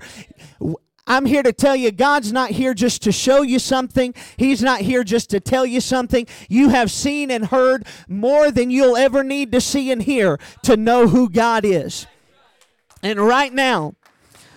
I'm 1.08 1.24
here 1.24 1.42
to 1.42 1.54
tell 1.54 1.74
you 1.74 1.90
God's 1.90 2.32
not 2.32 2.50
here 2.50 2.74
just 2.74 3.02
to 3.02 3.12
show 3.12 3.40
you 3.40 3.58
something. 3.58 4.14
He's 4.36 4.62
not 4.62 4.82
here 4.82 5.02
just 5.02 5.30
to 5.30 5.40
tell 5.40 5.64
you 5.64 5.80
something. 5.80 6.26
You 6.48 6.68
have 6.68 6.90
seen 6.90 7.30
and 7.30 7.46
heard 7.46 7.86
more 8.06 8.50
than 8.50 8.70
you'll 8.70 8.96
ever 8.96 9.24
need 9.24 9.50
to 9.52 9.60
see 9.60 9.90
and 9.90 10.02
hear 10.02 10.38
to 10.64 10.76
know 10.76 11.08
who 11.08 11.30
God 11.30 11.64
is. 11.64 12.06
And 13.02 13.18
right 13.18 13.52
now, 13.52 13.94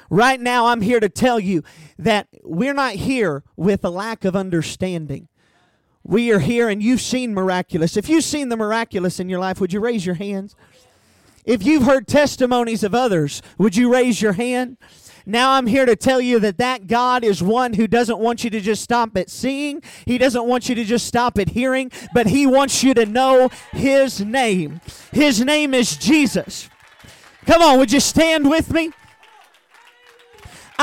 right 0.10 0.40
now, 0.40 0.68
I'm 0.68 0.82
here 0.82 1.00
to 1.00 1.10
tell 1.10 1.40
you 1.40 1.64
that 1.98 2.28
we're 2.44 2.74
not 2.74 2.96
here 2.96 3.44
with 3.56 3.86
a 3.86 3.90
lack 3.90 4.26
of 4.26 4.36
understanding. 4.36 5.30
We 6.04 6.32
are 6.32 6.40
here 6.40 6.68
and 6.68 6.84
you've 6.84 7.02
seen 7.02 7.34
miraculous. 7.34 7.96
If 7.96 8.10
you've 8.10 8.24
seen 8.26 8.50
the 8.50 8.58
miraculous 8.58 9.20
in 9.20 9.30
your 9.30 9.40
life, 9.40 9.62
would 9.62 9.72
you 9.72 9.80
raise 9.80 10.06
your 10.06 10.16
hands? 10.16 10.56
If 11.46 11.64
you've 11.64 11.84
heard 11.84 12.08
testimonies 12.08 12.84
of 12.84 12.94
others, 12.94 13.42
would 13.58 13.76
you 13.76 13.92
raise 13.92 14.22
your 14.22 14.34
hand? 14.34 14.78
Now 15.26 15.52
I'm 15.52 15.68
here 15.68 15.86
to 15.86 15.96
tell 15.96 16.22
you 16.22 16.40
that 16.40 16.58
that 16.58 16.88
God 16.88 17.24
is 17.24 17.42
one 17.44 17.74
who 17.74 17.88
doesn't 17.88 18.20
want 18.20 18.44
you 18.44 18.50
to 18.50 18.60
just 18.60 18.84
stop 18.84 19.16
at 19.18 19.30
seeing. 19.30 19.82
He 20.06 20.18
doesn't 20.18 20.46
want 20.46 20.70
you 20.70 20.76
to 20.76 20.84
just 20.84 21.06
stop 21.06 21.38
at 21.38 21.50
hearing, 21.50 21.92
but 22.14 22.28
he 22.28 22.48
wants 22.48 22.84
you 22.84 22.94
to 22.96 23.06
know 23.06 23.50
his 23.72 24.22
name. 24.22 24.82
His 25.12 25.42
name 25.42 25.74
is 25.74 25.98
Jesus. 25.98 26.70
Come 27.46 27.62
on, 27.62 27.80
would 27.80 27.92
you 27.92 28.00
stand 28.00 28.50
with 28.50 28.72
me? 28.72 28.92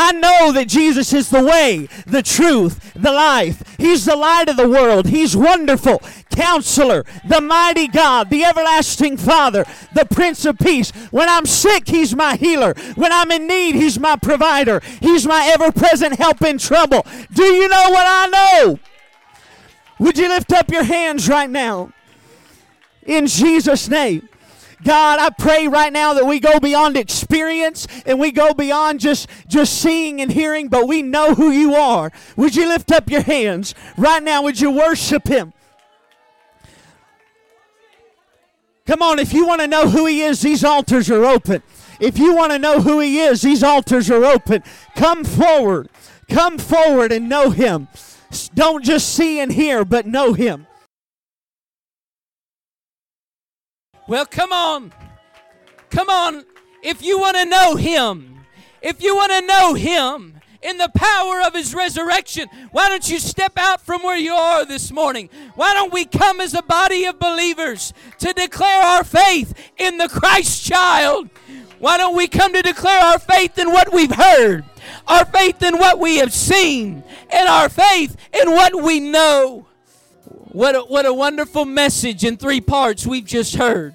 I 0.00 0.12
know 0.12 0.52
that 0.52 0.68
Jesus 0.68 1.12
is 1.12 1.28
the 1.28 1.42
way, 1.42 1.88
the 2.06 2.22
truth, 2.22 2.92
the 2.94 3.11
life. 3.11 3.74
He's 3.78 4.04
the 4.04 4.14
light 4.14 4.48
of 4.48 4.56
the 4.56 4.68
world. 4.68 5.08
He's 5.08 5.37
wonderful. 5.37 6.00
Counselor, 6.30 7.04
the 7.26 7.40
mighty 7.40 7.88
God, 7.88 8.30
the 8.30 8.44
everlasting 8.44 9.16
Father, 9.16 9.64
the 9.92 10.04
Prince 10.04 10.44
of 10.44 10.56
Peace. 10.56 10.92
When 11.11 11.28
I'm 11.28 11.46
sick, 11.46 11.88
He's 11.88 12.14
my 12.14 12.37
healer. 12.37 12.74
When 12.94 13.11
I'm 13.11 13.32
in 13.32 13.48
need, 13.48 13.74
He's 13.74 13.98
my 13.98 14.14
provider. 14.14 14.80
He's 15.00 15.26
my 15.26 15.50
ever 15.52 15.72
present 15.72 16.16
help 16.16 16.42
in 16.42 16.58
trouble. 16.58 17.04
Do 17.32 17.42
you 17.42 17.66
know 17.66 17.87
what 17.90 18.06
I 18.06 18.26
know? 18.28 18.78
Would 19.98 20.16
you 20.16 20.28
lift 20.28 20.52
up 20.52 20.70
your 20.70 20.84
hands 20.84 21.28
right 21.28 21.50
now? 21.50 21.92
In 23.02 23.26
Jesus' 23.26 23.88
name. 23.88 24.28
God, 24.84 25.18
I 25.18 25.30
pray 25.30 25.66
right 25.66 25.92
now 25.92 26.14
that 26.14 26.24
we 26.24 26.38
go 26.38 26.60
beyond 26.60 26.96
experience 26.96 27.86
and 28.06 28.20
we 28.20 28.30
go 28.30 28.54
beyond 28.54 29.00
just, 29.00 29.28
just 29.48 29.80
seeing 29.80 30.20
and 30.20 30.30
hearing, 30.30 30.68
but 30.68 30.86
we 30.86 31.02
know 31.02 31.34
who 31.34 31.50
you 31.50 31.74
are. 31.74 32.12
Would 32.36 32.54
you 32.54 32.68
lift 32.68 32.92
up 32.92 33.10
your 33.10 33.22
hands 33.22 33.74
right 33.96 34.22
now? 34.22 34.42
Would 34.42 34.60
you 34.60 34.70
worship 34.70 35.26
Him? 35.26 35.52
Come 38.86 39.02
on, 39.02 39.18
if 39.18 39.34
you 39.34 39.46
want 39.46 39.60
to 39.60 39.66
know 39.66 39.88
who 39.88 40.06
He 40.06 40.22
is, 40.22 40.40
these 40.40 40.64
altars 40.64 41.10
are 41.10 41.24
open. 41.24 41.62
If 42.00 42.16
you 42.16 42.34
want 42.34 42.52
to 42.52 42.58
know 42.58 42.80
who 42.80 43.00
He 43.00 43.18
is, 43.18 43.42
these 43.42 43.62
altars 43.62 44.10
are 44.10 44.24
open. 44.24 44.62
Come 44.94 45.24
forward. 45.24 45.90
Come 46.30 46.56
forward 46.56 47.10
and 47.10 47.28
know 47.28 47.50
Him. 47.50 47.88
Don't 48.54 48.84
just 48.84 49.12
see 49.12 49.40
and 49.40 49.52
hear, 49.52 49.84
but 49.84 50.06
know 50.06 50.34
Him. 50.34 50.67
Well, 54.08 54.24
come 54.24 54.54
on. 54.54 54.90
Come 55.90 56.08
on. 56.08 56.46
If 56.82 57.02
you 57.02 57.20
want 57.20 57.36
to 57.36 57.44
know 57.44 57.76
Him, 57.76 58.40
if 58.80 59.02
you 59.02 59.14
want 59.14 59.32
to 59.32 59.46
know 59.46 59.74
Him 59.74 60.40
in 60.62 60.78
the 60.78 60.90
power 60.94 61.42
of 61.46 61.54
His 61.54 61.74
resurrection, 61.74 62.48
why 62.70 62.88
don't 62.88 63.06
you 63.08 63.18
step 63.18 63.52
out 63.58 63.82
from 63.82 64.02
where 64.02 64.16
you 64.16 64.32
are 64.32 64.64
this 64.64 64.90
morning? 64.90 65.28
Why 65.56 65.74
don't 65.74 65.92
we 65.92 66.06
come 66.06 66.40
as 66.40 66.54
a 66.54 66.62
body 66.62 67.04
of 67.04 67.18
believers 67.18 67.92
to 68.20 68.32
declare 68.32 68.82
our 68.82 69.04
faith 69.04 69.52
in 69.76 69.98
the 69.98 70.08
Christ 70.08 70.64
child? 70.64 71.28
Why 71.78 71.98
don't 71.98 72.16
we 72.16 72.28
come 72.28 72.54
to 72.54 72.62
declare 72.62 73.00
our 73.00 73.18
faith 73.18 73.58
in 73.58 73.70
what 73.72 73.92
we've 73.92 74.14
heard, 74.14 74.64
our 75.06 75.26
faith 75.26 75.62
in 75.62 75.76
what 75.76 75.98
we 75.98 76.16
have 76.16 76.32
seen, 76.32 77.04
and 77.30 77.48
our 77.48 77.68
faith 77.68 78.16
in 78.32 78.50
what 78.52 78.82
we 78.82 79.00
know? 79.00 79.66
What 80.52 80.74
a, 80.74 80.80
what 80.80 81.04
a 81.04 81.12
wonderful 81.12 81.66
message 81.66 82.24
in 82.24 82.38
three 82.38 82.62
parts 82.62 83.06
we've 83.06 83.24
just 83.24 83.56
heard. 83.56 83.94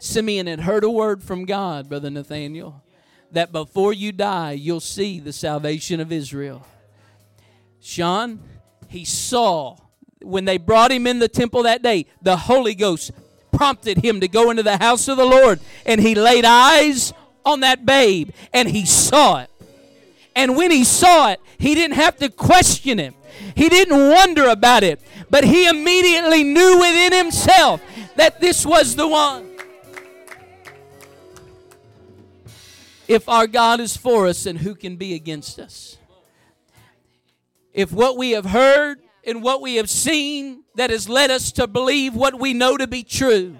Simeon 0.00 0.46
had 0.46 0.60
heard 0.60 0.82
a 0.82 0.90
word 0.90 1.22
from 1.22 1.44
God, 1.44 1.88
Brother 1.88 2.10
Nathaniel, 2.10 2.82
that 3.30 3.52
before 3.52 3.92
you 3.92 4.12
die, 4.12 4.52
you'll 4.52 4.80
see 4.80 5.20
the 5.20 5.32
salvation 5.32 6.00
of 6.00 6.10
Israel. 6.10 6.66
Sean, 7.80 8.40
he 8.88 9.04
saw 9.04 9.76
when 10.22 10.44
they 10.46 10.58
brought 10.58 10.90
him 10.90 11.06
in 11.06 11.18
the 11.18 11.28
temple 11.28 11.62
that 11.64 11.82
day, 11.82 12.06
the 12.22 12.36
Holy 12.36 12.74
Ghost 12.74 13.12
prompted 13.52 13.98
him 13.98 14.20
to 14.20 14.28
go 14.28 14.50
into 14.50 14.62
the 14.62 14.78
house 14.78 15.08
of 15.08 15.16
the 15.16 15.24
Lord, 15.24 15.60
and 15.86 16.00
he 16.00 16.14
laid 16.14 16.44
eyes 16.44 17.12
on 17.44 17.60
that 17.60 17.84
babe, 17.86 18.30
and 18.52 18.68
he 18.68 18.84
saw 18.84 19.40
it. 19.40 19.50
And 20.34 20.56
when 20.56 20.70
he 20.70 20.84
saw 20.84 21.30
it, 21.30 21.40
he 21.58 21.74
didn't 21.74 21.96
have 21.96 22.16
to 22.18 22.28
question 22.28 22.98
it. 22.98 23.14
He 23.54 23.68
didn't 23.68 24.10
wonder 24.10 24.48
about 24.48 24.82
it, 24.82 25.00
but 25.28 25.44
he 25.44 25.66
immediately 25.66 26.44
knew 26.44 26.78
within 26.78 27.12
himself 27.12 27.82
that 28.16 28.40
this 28.40 28.64
was 28.64 28.96
the 28.96 29.08
one. 29.08 29.49
If 33.10 33.28
our 33.28 33.48
God 33.48 33.80
is 33.80 33.96
for 33.96 34.28
us, 34.28 34.44
then 34.44 34.54
who 34.54 34.76
can 34.76 34.94
be 34.94 35.14
against 35.14 35.58
us? 35.58 35.98
If 37.72 37.90
what 37.90 38.16
we 38.16 38.30
have 38.30 38.44
heard 38.44 39.00
and 39.24 39.42
what 39.42 39.60
we 39.60 39.74
have 39.76 39.90
seen 39.90 40.62
that 40.76 40.90
has 40.90 41.08
led 41.08 41.28
us 41.28 41.50
to 41.52 41.66
believe 41.66 42.14
what 42.14 42.38
we 42.38 42.54
know 42.54 42.76
to 42.76 42.86
be 42.86 43.02
true, 43.02 43.56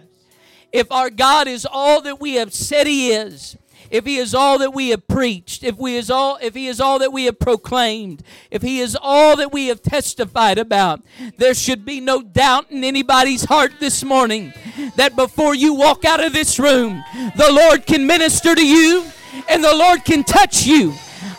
if 0.70 0.92
our 0.92 1.10
God 1.10 1.48
is 1.48 1.66
all 1.68 2.00
that 2.02 2.20
we 2.20 2.34
have 2.34 2.54
said 2.54 2.86
He 2.86 3.10
is, 3.10 3.56
if 3.90 4.06
he 4.06 4.18
is 4.18 4.36
all 4.36 4.56
that 4.58 4.72
we 4.72 4.90
have 4.90 5.08
preached, 5.08 5.64
if 5.64 5.76
we 5.76 5.96
is 5.96 6.12
all 6.12 6.38
if 6.40 6.54
he 6.54 6.68
is 6.68 6.80
all 6.80 7.00
that 7.00 7.12
we 7.12 7.24
have 7.24 7.40
proclaimed, 7.40 8.22
if 8.52 8.62
he 8.62 8.78
is 8.78 8.96
all 9.02 9.34
that 9.34 9.52
we 9.52 9.66
have 9.66 9.82
testified 9.82 10.58
about, 10.58 11.00
there 11.38 11.54
should 11.54 11.84
be 11.84 12.00
no 12.00 12.22
doubt 12.22 12.70
in 12.70 12.84
anybody's 12.84 13.46
heart 13.46 13.72
this 13.80 14.04
morning 14.04 14.52
that 14.94 15.16
before 15.16 15.56
you 15.56 15.74
walk 15.74 16.04
out 16.04 16.22
of 16.22 16.32
this 16.32 16.60
room, 16.60 17.02
the 17.36 17.50
Lord 17.50 17.84
can 17.84 18.06
minister 18.06 18.54
to 18.54 18.64
you 18.64 19.10
and 19.50 19.62
the 19.62 19.74
Lord 19.74 20.04
can 20.04 20.24
touch 20.24 20.64
you. 20.64 20.94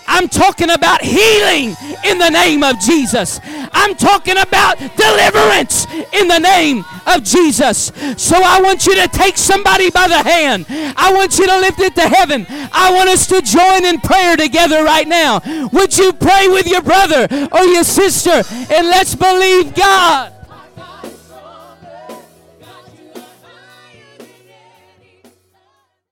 I'm 0.07 0.27
talking 0.27 0.69
about 0.69 1.01
healing 1.01 1.75
in 2.03 2.17
the 2.17 2.29
name 2.29 2.63
of 2.63 2.79
Jesus. 2.79 3.39
I'm 3.71 3.95
talking 3.95 4.37
about 4.37 4.77
deliverance 4.97 5.87
in 6.11 6.27
the 6.27 6.39
name 6.39 6.83
of 7.07 7.23
Jesus. 7.23 7.93
So 8.17 8.35
I 8.35 8.59
want 8.61 8.85
you 8.85 8.95
to 8.95 9.07
take 9.07 9.37
somebody 9.37 9.89
by 9.89 10.09
the 10.09 10.17
hand. 10.17 10.65
I 10.69 11.13
want 11.13 11.39
you 11.39 11.47
to 11.47 11.59
lift 11.59 11.79
it 11.79 11.95
to 11.95 12.09
heaven. 12.09 12.45
I 12.73 12.91
want 12.93 13.09
us 13.09 13.25
to 13.27 13.41
join 13.41 13.85
in 13.85 14.01
prayer 14.01 14.35
together 14.35 14.83
right 14.83 15.07
now. 15.07 15.41
Would 15.71 15.97
you 15.97 16.11
pray 16.11 16.49
with 16.49 16.67
your 16.67 16.81
brother 16.81 17.27
or 17.51 17.63
your 17.63 17.85
sister 17.85 18.43
and 18.69 18.87
let's 18.87 19.15
believe 19.15 19.73
God? 19.73 20.33